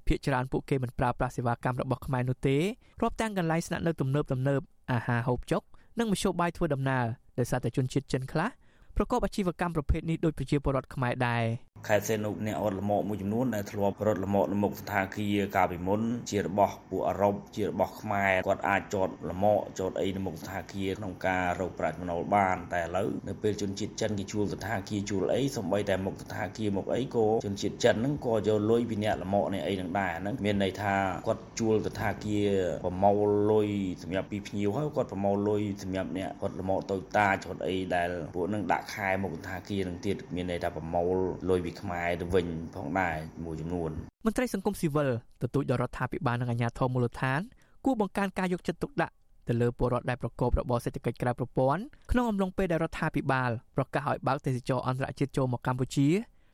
[0.07, 2.57] ភ្នាក់ច្រើនពួកគេមិនប្រើប្រាស់សេវាកម្មរបស់ខ្មែរនោះទេ
[3.01, 4.61] រាប់ទាំងកន្លែងស្នាក់នៅទំនើបទំនើប
[4.91, 5.61] អាហារហូបចុក
[5.99, 7.05] និងមធ្យោបាយធ្វើដំណើរ
[7.39, 8.49] ដោយសារតែជនជាតិចិនខ្លះ
[8.97, 11.43] ប្រកបអាជីវកម្មប្រភេទនេះដូចប្រជាពលរដ្ឋខ្មែរដែរ
[11.87, 30.95] ខេត្តសេនុអ្នកអត់លមកមួយចំនួនដែលធ្លាប់រត់លមកលមុខស្ថានភាពកាលពីមុនជារបស់ពួកអឺរ៉ុបជារបស់ខ្មែរគាត់អាចចតលមកចតអីនៅមុខស្ថានភាពក្នុងការរកប្រាក់ចំណូលបាន តែឥឡូវនៅពេលជនជាតិចិនគេជួលស្ថានភាពជួលអីសំបីតែមុខស្ថានភាពមុខអីក៏ជនជាតិចិនហ្នឹងក៏យកលុយពីអ្នកលមកនេះអីហ្នឹងដែរហ្នឹងមានន័យថា
[31.27, 32.47] គាត់ជួលស្ថានភាព
[32.85, 33.69] ប្រមូលលុយ
[34.03, 41.17] សម្រាប់ពីភ្ញៀវហើយគាត់ប្រមូលលុយសម្រាប់អ្នកគាត់លមកតូចតាចគាត់អីដែលពួកហ្នឹងដាក់ខែមុខស្ថានភាពហ្នឹងទៀតមានន័យថាប្រមូល
[41.49, 43.91] លុយពីខ្មែរទៅវិញផងដែរមួយចំនួន
[44.25, 45.09] មន្ត្រីសង្គមស៊ីវិល
[45.41, 47.39] ទទូចដល់រដ្ឋាភិបាលនិងអាជ្ញាធរមូលដ្ឋាន
[47.85, 49.13] គួរបង្កើនការយកចិត្តទុកដាក់
[49.47, 56.07] ទៅលើពលរដ្ឋដែលប្រកបរបរសេដ្ឋកិច្ចក្រៅប្រព័ន្ធក្នុងអំឡុងពេលដែលរដ្ឋាភិបាលប្រកាសឲ្យបើកទេសចរអន្តរជាតិចូលមកកម្ពុជា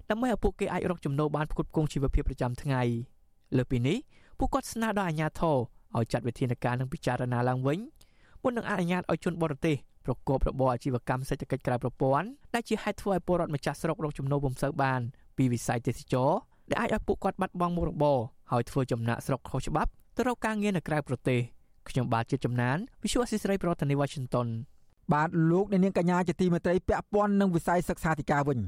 [0.09, 2.82] ដើម្បីឲ្យពួកគេអាចរកចំណូលបានផ្គត់ផ្គង់ជីវភាពប្រចាំថ្ងៃ
[3.57, 3.97] លើពីនេះ
[4.39, 5.57] ពួកគាត់ស្នើដល់អាជ្ញាធរ
[5.97, 7.80] ឲ្យចាត់វិធានការនិងពិចារណាឡើងវិញ
[8.43, 9.76] មុននឹងអនុញ្ញាតឲ្យជនបរទេស
[10.06, 15.02] ប្រកបរបរអាជីវកម្មសេដ្ឋកិច្ចក្រៅប្រព័ន្ធដែលជាហេតុធ្វើឲ្យពលរដ្ឋម្ចាស់ស្រុករកចំណូលពុំសូវបាន
[15.38, 16.32] ពីវិស័យទេសចរ
[16.70, 18.18] ដែលអាចឲ្យពួកគាត់បាត់បង់មុខរបរ
[18.52, 21.39] ហើយធ្វើចំណាក់ស្រុកខុសច្បាប់ទៅរកការងារនៅក្រៅប្រទេស
[21.89, 24.47] ខ្ញុំបាទជាចំណាន Visual Assisray ប្រធានាទី Washington
[25.14, 28.60] បាទលោកអ្នកនាងកញ្ញាជាទីមេត្រីពាក់ព័ន្ធនឹងវិស័យសិក្សាធិការវិញ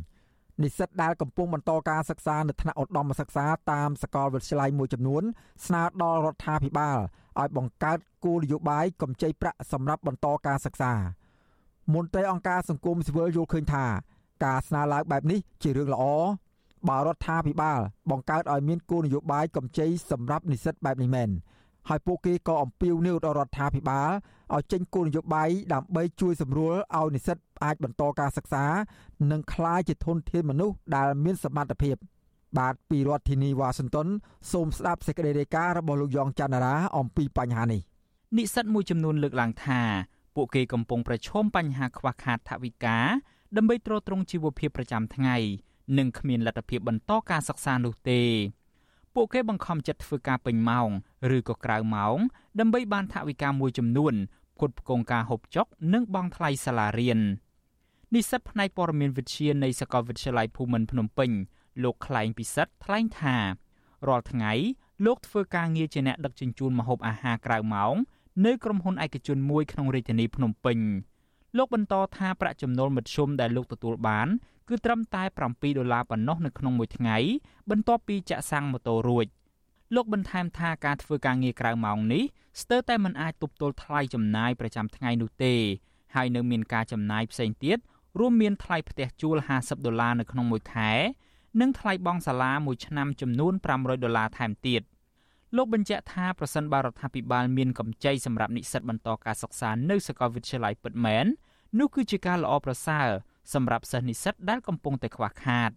[0.61, 5.23] និស្សិតដែលកំពុងបន្តការសិក្សានៅថ្នាក់ឧត្តមសិក្សាតាមសាកលវិទ្យាល័យមួយចំនួន
[5.65, 6.97] ស្នើដល់រដ្ឋាភិបាល
[7.41, 10.93] ឲ្យបង្កើតគោលនយោបាយកម្ចីប្រាក់សម្រាប់បន្តការសិក្សា
[11.93, 13.85] មន្ត្រីអង្គការសង្គមស៊ីវិលយល់ឃើញថា
[14.45, 16.03] ការស្នើឡើងបែបនេះជារឿងល្អ
[16.89, 17.79] បើរដ្ឋាភិបាល
[18.11, 21.29] បង្កើតឲ្យមានគោលនយោបាយកម្ចីសម្រាប់និស្សិតបែបនេះមែន
[21.89, 24.09] ហើយពួកគេក៏អំពាវនាវដល់រដ្ឋាភិបាល
[24.55, 28.65] ឲ្យចេញគោលនយោបាយដើម្បីជួយសម្រួលឲ្យនិស្សិតអាចបន្តការសិក្សា
[29.31, 31.95] និងក្លាយជាធនធានមនុស្សដែលមានសមត្ថភាព
[32.57, 34.07] បាទពីរដ្ឋធានីវ៉ាស៊ីនតោន
[34.51, 37.81] សូមស្ដាប់សេចក្តីរាយការណ៍របស់លោកយ៉ងច័ន្ទរាអំពីបញ្ហានេះ
[38.37, 39.81] និស្សិតមួយចំនួនលើកឡើងថា
[40.35, 42.97] ពួកគេកំពុងប្រឈមបញ្ហាខ្វះខាតថវិកា
[43.57, 45.37] ដើម្បីទ្រទ្រង់ជីវភាពប្រចាំថ្ងៃ
[45.97, 48.21] និងគ្មានលទ្ធភាពបន្តការសិក្សានោះទេ
[49.15, 50.89] ពួកគេបង្ខំចិត្តធ្វើការពេញម៉ោង
[51.37, 52.17] ឬក៏ក្រៅម៉ោង
[52.59, 54.13] ដើម្បីបានថវិកាមួយចំនួន
[54.55, 57.19] ផ្គត់ផ្គង់ការហូបចុកនិងបង់ថ្លៃសាលារៀន
[58.13, 61.31] និស្សិតផ្នែកព័ត៌មានវិទ្យានៃសាកលវិទ្យាល័យភូមិន្ទភ្នំពេញ
[61.83, 63.37] លោកខ្លែងពិសិដ្ឋថ្លែងថា
[64.07, 64.51] រាល់ថ្ងៃ
[65.05, 67.95] លោកធ្វើការងារជាអ្នកដឹកជញ្ជូនម្ហូបអាហារក្រៅម៉ោង
[68.45, 70.77] នៅក្រុមហ៊ុនឯកជនមួយក្នុងរាជធានីភ្នំពេញ
[71.57, 74.27] លោកបន្តថាប្រាក់ចំណូលមធ្យមដែលលោកទទួលបាន
[74.69, 77.17] គឺត្រឹមតែ7ដុល្លារប៉ុណ្ណោះនៅក្នុងមួយថ្ងៃ
[77.69, 79.25] បន្ទាប់ពីចាក់សាំងម៉ូតូរួច
[79.95, 82.23] លោកបន្ថែមថាការធ្វើការងារក្រៅម៉ោងនេះ
[82.61, 85.55] ស្ទើរតែមិនអាចទប់ទល់ថ្លៃចំណាយប្រចាំថ្ងៃនោះទេ
[86.15, 87.77] ហើយនៅមានការចំណាយផ្សេងទៀត
[88.19, 90.91] រួមមានថ្លៃផ្ទះជួល50ដុល្លារនៅក្នុងមួយខែ
[91.61, 94.81] និងថ្លៃបង់សាលាមួយឆ្នាំចំនួន500ដុល្លារថែមទៀត
[95.57, 101.25] លោកបញ្ជាក់ថាប្រសិនបើរដ្ឋាភិបាលមានកម្ចីសម្រាប់និស្សិតបន្តការសិក្សានៅសាកលវិទ្យាល័យពិតមែន
[101.79, 103.07] នោះគឺជាការល្អប្រសើរ
[103.53, 105.71] សម្រាប់សិស្សនិស្សិតដែលកំពុងតែខ្វះខាត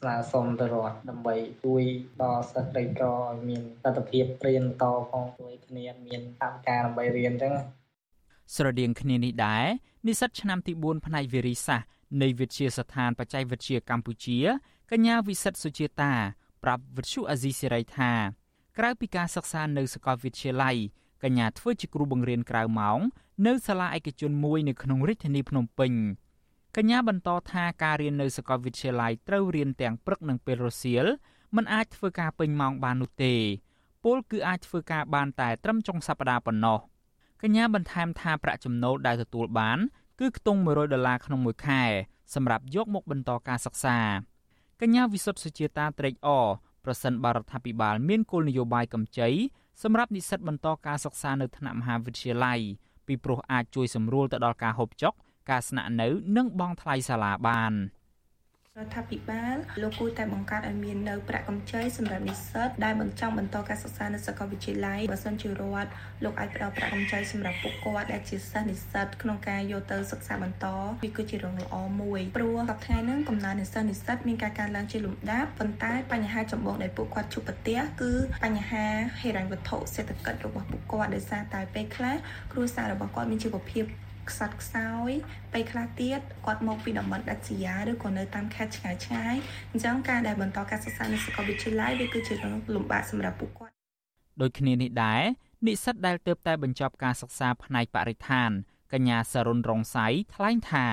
[0.00, 1.34] ស្នើសុំទៅរដ្ឋដើម្បី
[1.64, 1.82] ជួយ
[2.22, 7.54] ដល់សិស្សក្រីក្រឲ្យមានលទ្ធភាពរៀនតផងជួយគ្នាមានកម្មការដើម្បីរៀនអញ្ចឹង
[8.54, 9.64] ស្រដៀងគ្នានេះដែរ
[10.06, 11.88] និស្សិតឆ្នាំទី4ផ្នែកវិរិយសាស្ត្រ
[12.22, 14.38] នៃវិទ្យាស្ថានបច្ចេកវិទ្យាកម្ពុជា
[14.90, 16.12] កញ្ញាវិសិទ្ធសុជាតា
[16.62, 18.12] ប្រាប់វិទ្យុអាស៊ីសេរីថា
[18.78, 20.76] ក្រៅពីការសិក្សានៅសាកលវិទ្យាល័យ
[21.22, 23.00] កញ្ញាធ្វើជាគ្រូបង្រៀនក្រៅម៉ោង
[23.46, 25.92] នៅសាលាឯកជនមួយនៅក្នុងរាជធានីភ្នំពេញ
[26.76, 31.06] កញ្ញាបន្តថាការរៀននៅសាកលវិទ្យាល័យត្រូវរៀនទាំងព្រឹកនិងពេលរសៀល
[31.56, 33.34] មិនអាចធ្វើការពេញម៉ោងបាននោះទេ
[34.04, 36.78] ពលគឺអាចធ្វើការបានតែត្រឹមចុងសប្តាហ៍ប៉ុណ្ណោះ
[37.42, 39.78] កញ្ញាបន្ថែមថាប្រាក់ចំណូលដែលទទួលបាន
[40.20, 41.82] គឺខ្ទង់100ដុល្លារក្នុងមួយខែ
[42.34, 43.98] សម្រាប់យកមកបន្តការសិក្សា
[44.80, 46.48] កញ្ញាវិសុទ្ធសុជាតាត្រេកអរ
[46.84, 49.28] ប្រសិនបរដ្ឋាភិបាលមានគោលនយោបាយកម្ចី
[49.82, 52.60] សម្រាប់និស្សិតបន្តការសិក្សានៅថ្នាក់មហាវិទ្យាល័យ
[53.06, 55.12] ពីព្រោះអាចជួយសម្រួលទៅដល់ការហូបចុក
[55.50, 57.72] ការស្នាក់នៅ និងបង់ថ្លៃសាលាបាន។
[58.80, 65.90] រដ្ឋាភិបាលលោកគួរតែបង្កើតឲ្យមាននៅប្រាក់កម្ចីសម្រាប់និស្សិតដែលមិនចង់បន្តការសិក្សានៅសាកលវិទ្យាល័យបើសិនជារដ្ឋ
[66.24, 70.66] លោកអាចផ្ដល់ប្រាក់កម្ចីសម្រាប់ពួកគាត់ដែលជាសិស្សនិស្សិតក្នុងការយកទៅសិក្សាបន្ត
[71.02, 78.12] វាគឺជារឿងល្អមួយព្រោះសប្តាហ៍ហ្នឹងកំណើននិស្សិតនិស្សិតមានការកើនឡើងជាលំដាប់ប៉ុន្តែបញ្ហាចម្បងដែលពួកគាត់ជួបប្រទះគឺ
[78.44, 78.84] បញ្ហា
[79.20, 82.16] ហិរញ្ញវត្ថុសេដ្ឋកិច្ចរបស់ពួកគាត់ដោយសារតែពេលខ្លះ
[82.52, 83.84] គ្រួសាររបស់គាត់មានជីវភាព
[84.30, 85.10] ខ្សត់ខ្សោយ
[85.52, 89.36] ពេលខ្លះទៀតគាត់មកពីតំបន់ដាច់ស្រយាលឬក៏នៅតាមខេត្តឆ្ងាយឆ្ងាយ
[89.72, 93.74] អញ្ចឹងការដែលបន្តការសិក្សានៅសាកលវិទ្យាល័យវាគឺជារឿងលំបាកសម្រាប់ពួកគាត់
[94.40, 95.22] ដូចគ្នានេះដែរ
[95.66, 98.50] និស្សិតដែលទើបតែបញ្ចប់ការសិក្សាផ្នែកបរិស្ថាន
[98.92, 100.86] កញ្ញាសរុនរងសៃថ្លែងថា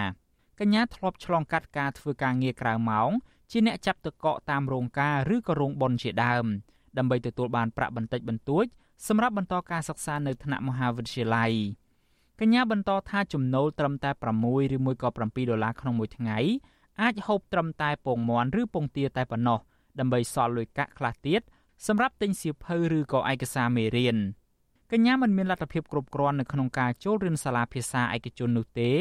[0.59, 3.11] កញ្ញាធ្លាប់ឆ្លងកាត់ការធ្វើការងារក្រៅម៉ោង
[3.51, 6.45] ជាអ្នកចាប់ទឹកកកតាមរោងការឬក៏រោងបុណ្យជាដើម
[6.97, 8.65] ដើម្បីទទួលបានប្រាក់បន្តិចបន្តួច
[9.07, 11.53] សម្រាប់បន្តការសិក្សានៅថ្នាក់មហាវិទ្យាល័យ
[12.39, 16.37] កញ្ញាបន្តថាចំណូលត្រឹមតែ6ឬមួយក៏7ដុល្លារក្នុងមួយថ្ងៃ
[17.01, 19.59] អាចហូបត្រឹមតែពងមាន់ឬពងទាតែប៉ុណ្ណោះ
[19.99, 21.41] ដើម្បីសល់លុយកាក់ខ្លះទៀត
[21.87, 24.17] សម្រាប់ទិញសៀវភៅឬក៏ឯកសារមេរៀន
[24.91, 28.91] កញ្ញាមិនមានលទ្ធភាពគ្រប់គ្រាន់នៅក្នុងការចូលរៀនសាលាភាសាឯកជននោះទេ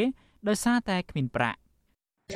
[0.49, 1.59] ដោយសារតែគ្មានប្រាក់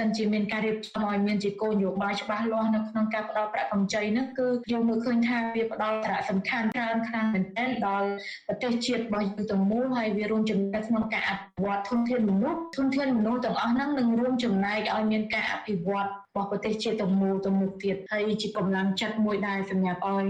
[0.01, 8.09] សិនជាមានការរៀបចំឲ្យមានជាគោលនយោបាយច្បាស់លាស់នៅក្នុងការផ្តល់ប្រាក់កម្ចីនោះគឺយើងមើលឃើញថាវាផ្តល់សារៈសំខាន់ច្រើនខ្លាំងមែនទែនដល់
[8.49, 20.26] ប្រទេសជាតិរបស់យើងទាំងមូលហើយវារួមចំណែកក្នុងការអភិវឌ្ឍធនធានមនុស្សធនធានមនុស្សទាំងអស់ហ្នឹងនឹងរួមចំណែកឲ្យមានការអភិវឌ្ឍរបស់ប្រទេសជាតិទាំងមូលទៅមុខទៀតហើយជាកម្លាំងចិត្តមួយដែរសម្រាប់ឲ្យ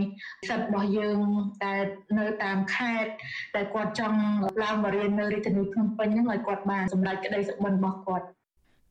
[0.48, 1.18] សិទ្ធិរបស់យើង
[1.62, 1.74] តែ
[2.18, 3.10] នៅតាមខេត្ត
[3.54, 4.20] តែគាត់ចង់
[4.62, 8.26] ឡើងមករៀននៅរាជធានីភ្នំពេញហ្នឹងឲ្យគាត់បានសម្រេចក្តីសុបិនរបស់គាត់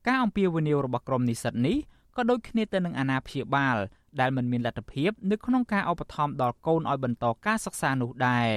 [0.08, 1.78] ការអំពាវនាវរបស់ក្រុមនិស្សិតនេះ
[2.16, 3.78] ក៏ដូចគ្នាទៅនឹងអាណាព្យាបាល
[4.20, 8.50] ដែលមិនមានលទ្ធភាពនៅក្នុងការឧបត្ថម្ភដល់កូនឲ្យបន្តការសិក្សានោះដែរ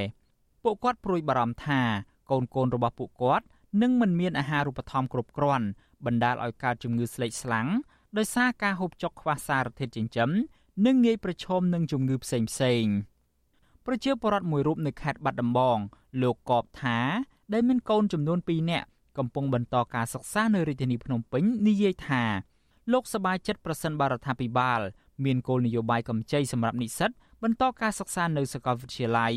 [0.63, 1.81] ពួកគាត់ព្រួយបារម្ភថា
[2.31, 3.45] កូនកូនរបស់ពួកគាត់
[3.83, 5.67] នឹងមិនមានអាហារូបត្ថម្ភគ្រប់គ្រាន់
[6.07, 7.69] បណ្ដាលឲ្យកើតជំងឺស្លេកស្លាំង
[8.17, 10.31] ដោយសារការហូបចុកខ្វះសារធាតុចិញ្ចឹម
[10.87, 12.85] និងងាយប្រឈមនឹងជំងឺផ្សេងផ្សេង
[13.87, 15.79] ប្រជាពលរដ្ឋមួយរូបនៅខេត្តបាត់ដំបង
[16.23, 16.99] លោកកបថា
[17.53, 18.89] ដែលមានកូនចំនួន2នាក់
[19.19, 22.23] កំពុងបន្តការសិក្សានៅរាជធានីភ្នំពេញនិយាយថា
[22.93, 24.81] លោកសប្បាយចិត្តប្រសិនបរដ្ឋាភិបាល
[25.25, 27.11] មានគោលនយោបាយកម្ចីសម្រាប់និស្សិត
[27.43, 29.35] បន្តការសិក្សានៅសាកលវិទ្យាល័យ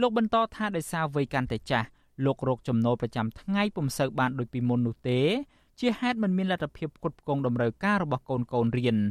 [0.00, 1.86] លោកបន្តថាដោយសារវ័យកាន់តែចាស់
[2.24, 5.20] លោករកចំណូលប្រចាំថ្ងៃពុំសូវបានដូចពីមុននោះទេ
[5.80, 8.98] ជាហេតុមិនមានលទ្ធភាពផ្គត់ផ្គង់តម្រូវការរបស់កូនកូនរៀន។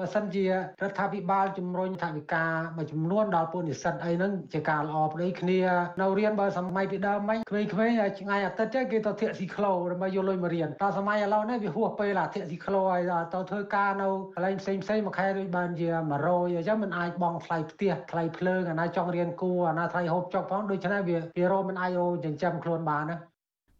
[0.00, 0.52] បើសិនជារ
[0.90, 2.46] ដ្ឋាភិបាលជំរុញថវិកា
[2.76, 5.60] មួយចំនួនដល់ពលនិស្សិតអីហ្នឹងជាការល្អប្តីគ្នា
[6.00, 13.02] នៅរៀនបើសម័យពីដើមហ្នឹងក្មេងៗថ្ងៃអាទិត្យគេទៅធាក់ស៊ីក្លូដើម្បីយកលុយមករៀនតែសម័យឥឡូវនេះវាហួសពេលអាធាក់ស៊ីក្លូហើយ
[13.34, 15.88] ទៅធ្វើការនៅកន្លែងផ្សេងផ្សេងមួយខែដូចបានជា
[16.24, 23.16] 100អញ្ចឹងมันអាចបងថ្លៃផ្ទះថ្លៃភ្លើងអាណាចង់រៀនគួរអាណាថ្លៃហូបចុកផងដូច្នេះវាវារោមិនអាចរោចិញ្ចឹមខ្លួនបានណា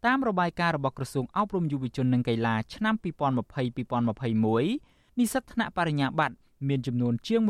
[0.07, 6.35] តាមរបាយការណ៍របស់ក្រសួងអប់រំយុវជននិងកីឡាឆ្នាំ2020-2021 និស្សិតថ្នាក់បរិញ្ញាបត្រ
[6.69, 7.41] មានចំនួនជាង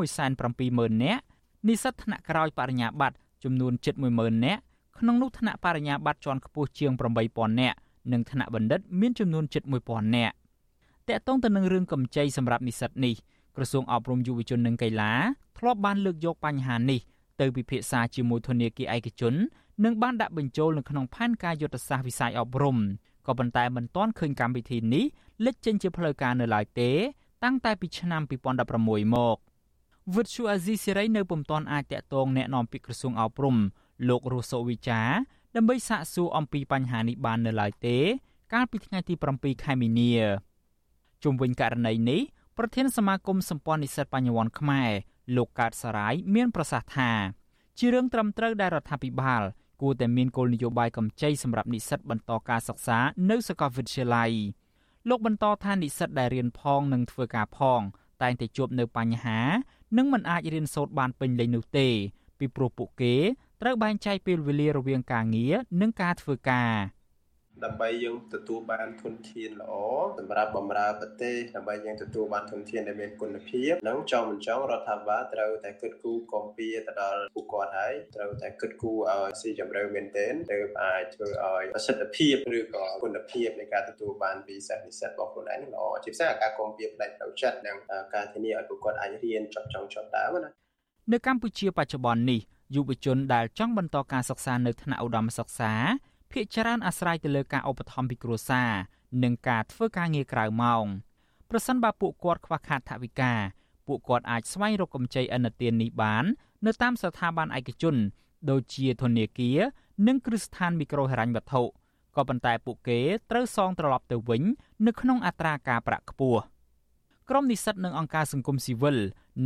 [0.47, 1.21] 170,000នាក់
[1.67, 4.61] និស្សិតថ្នាក់ក្រោយបរិញ្ញាបត្រចំនួនជិត10,000នាក់
[4.99, 6.91] ក្នុងនោះថ្នាក់បរិញ្ញាបត្រជាន់ខ្ពស់ជាង
[7.25, 7.77] 8,000នាក់
[8.11, 10.35] និងថ្នាក់បណ្ឌិតមានចំនួនជិត1,000នាក់
[11.07, 13.15] តកតងទៅនឹងរឿងកម្ចីសម្រាប់និស្សិតនេះ
[13.55, 15.13] ក្រសួងអប់រំយុវជននិងកីឡា
[15.57, 16.99] ធ្លាប់បានលើកយកបញ្ហានេះ
[17.41, 19.33] ទៅពិភាក្សាជាមួយធនាគារឯកជន
[19.83, 22.77] និងបានដាក់បញ្ចូលនៅក្នុងផែនការយុទ្ធសាស្ត្រវិស័យអប់រំ
[23.27, 25.05] ក៏ប៉ុន្តែមិនទាន់ឃើញកម្មវិធីនេះ
[25.45, 26.91] លេចចេញជាផ្លូវការនៅឡើយទេ
[27.44, 28.22] តាំងតែពីឆ្នាំ
[28.68, 29.36] 2016មក
[30.14, 33.56] វិទ្យុអាស៊ីសេរីនៅពុំទាន់អាចតាក់ទងแนะនាំពាក្យក្រសួងអប់រំ
[34.08, 35.00] លោករស់សុវិចា
[35.56, 37.98] ដើម្បីសាកសួរអំពីបញ្ហានេះបាននៅឡើយទេ
[38.52, 40.12] កាលពីថ្ងៃទី7ខែមីនា
[41.22, 42.20] ជុំវិញករណីនេះ
[42.58, 44.90] ប្រធានសមាគមសម្ព័ន្ធនិស្សិតបញ្ញវន្តខ្មែរ
[45.36, 47.10] លោកកើតសារាយមានប្រសាសន៍ថា
[47.78, 49.42] ជារឿងត្រឹមត្រូវដែលរដ្ឋាភិបាល
[49.82, 52.98] គួរតែមានគោលនយោបាយកម្ចីសម្រាប់និស្សិតបន្តការសិក្សា
[53.30, 54.32] នៅសាកលវិទ្យាល័យ
[55.09, 57.81] លោកបន្តថានិស្សិតដែលរៀនផងនិងធ្វើការផង
[58.21, 59.39] តែងតែជួបនៅបញ្ហា
[59.97, 61.87] និងមិនអាចរៀនសូត្របានពេញលេញនោះទេ
[62.39, 63.15] ពីព្រោះពួកគេ
[63.61, 66.73] ត្រូវបែងចែកពេលវេលារវាងការងារនិងការធ្វើការ។
[67.65, 69.73] ដើម្បីយើងទទួលបានធនធានល្អ
[70.19, 87.77] សម្រាប់បម្រើប្រទេសដើម្បីយើងទទួលបានធនធានដែលមានគុណភាពនិងចង់មិនចង់រដ្ឋាភិបាលត្រូវតែគិតគូរគំពីទៅដល់ពួកគាត់ហើយត្រូវតែគិតគូរឲ្យស៊ីជម្រៅមែនទែនទើបអាចធ្វើឲ្យប្រសិទ្ធភាពឬក៏គុណភាពនៃការទទួលបានពីសិស្សនិស្សិតរបស់ខ្លួនឯងល្អជាពិសេសការគំពីផ្នែកផ្លូវចិត្តនិង
[88.13, 90.49] ការធានាឲ្យពួកគាត់អាចរៀនចប់ចង់ចប់ដើមណា
[91.11, 92.41] នៅកម្ពុជាបច្ចុប្បន្ននេះ
[92.75, 95.73] យុវជនដែលចង់បន្តការសិក្សានៅថ្នាក់ឧត្តមសិក្សា
[96.33, 98.71] ភាគច្រើនអាស្រ័យទៅលើការឧបត្ថម្ភពីគ្រួសារ
[99.23, 100.85] និងការធ្វើការងារក្រៅម៉ោង
[101.49, 103.33] ប្រសិនបើពួកគាត់ខ្វះខាតថវិកា
[103.87, 106.25] ពួកគាត់អាចស្វែងរកកម្ចីឥណទាននេះបាន
[106.65, 107.95] នៅតាមស្ថាប័នឯកជន
[108.49, 109.59] ដូចជាធនាគារ
[110.07, 111.61] និងគ្រឹះស្ថានមីក្រូហិរញ្ញវត្ថុ
[112.15, 112.99] ក៏ប៉ុន្តែពួកគេ
[113.31, 114.43] ត្រូវសងត្រឡប់ទៅវិញ
[114.87, 116.41] នៅក្នុងអត្រាការប្រាក់ខ្ពស់
[117.29, 118.97] ក្រមនិស្សិតនិងអង្គការសង្គមស៊ីវិល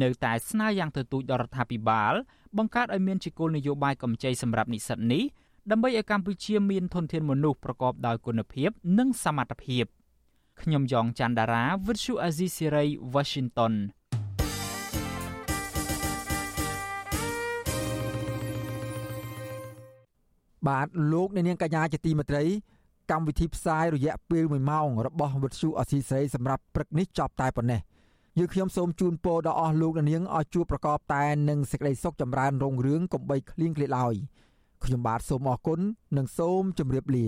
[0.02, 2.14] នៅតែស្នើយ៉ាងទទូចដល់រដ្ឋាភិបាល
[2.58, 5.24] បង្កើតឲ្យមានជាគោលនយោបាយកម្ចីសម្រាប់និស្សិតនេះ
[5.72, 9.86] ដើម្បីឲ្យកម្ពុជាមានធនធានមនុស្សប្រកបដោយគុណភាព និងសមត្ថភាព
[10.62, 13.74] ខ្ញុំយ៉ងច័ន្ទដារាវិទ្យុអាស៊ីសេរី Washington
[20.68, 22.44] បាទលោកអ្នកនាងកញ្ញាជាទីមេត្រី
[23.12, 27.82] កម្មវិធីផ្សាយរយៈពេល1ម៉ោងរបស់វិទ្យុអស៊ីសេរីសម្រាប់ព្រឹកនេះចប់តែប៉ុណ្ណេះ
[28.38, 34.16] យើងខ្ញុំសូមជូនពរដល់អស់លោកអ្នកនាងឲ្យជួបប្រកបតែនឹងសេចក្តីសុខចម្រើនរុងរឿងកុំបីឃ្លៀងឃ្លាតឡើយ។
[34.84, 35.80] ខ្ញុំបាទសូមអរគុណ
[36.18, 37.26] និងសូមជម្រាបលា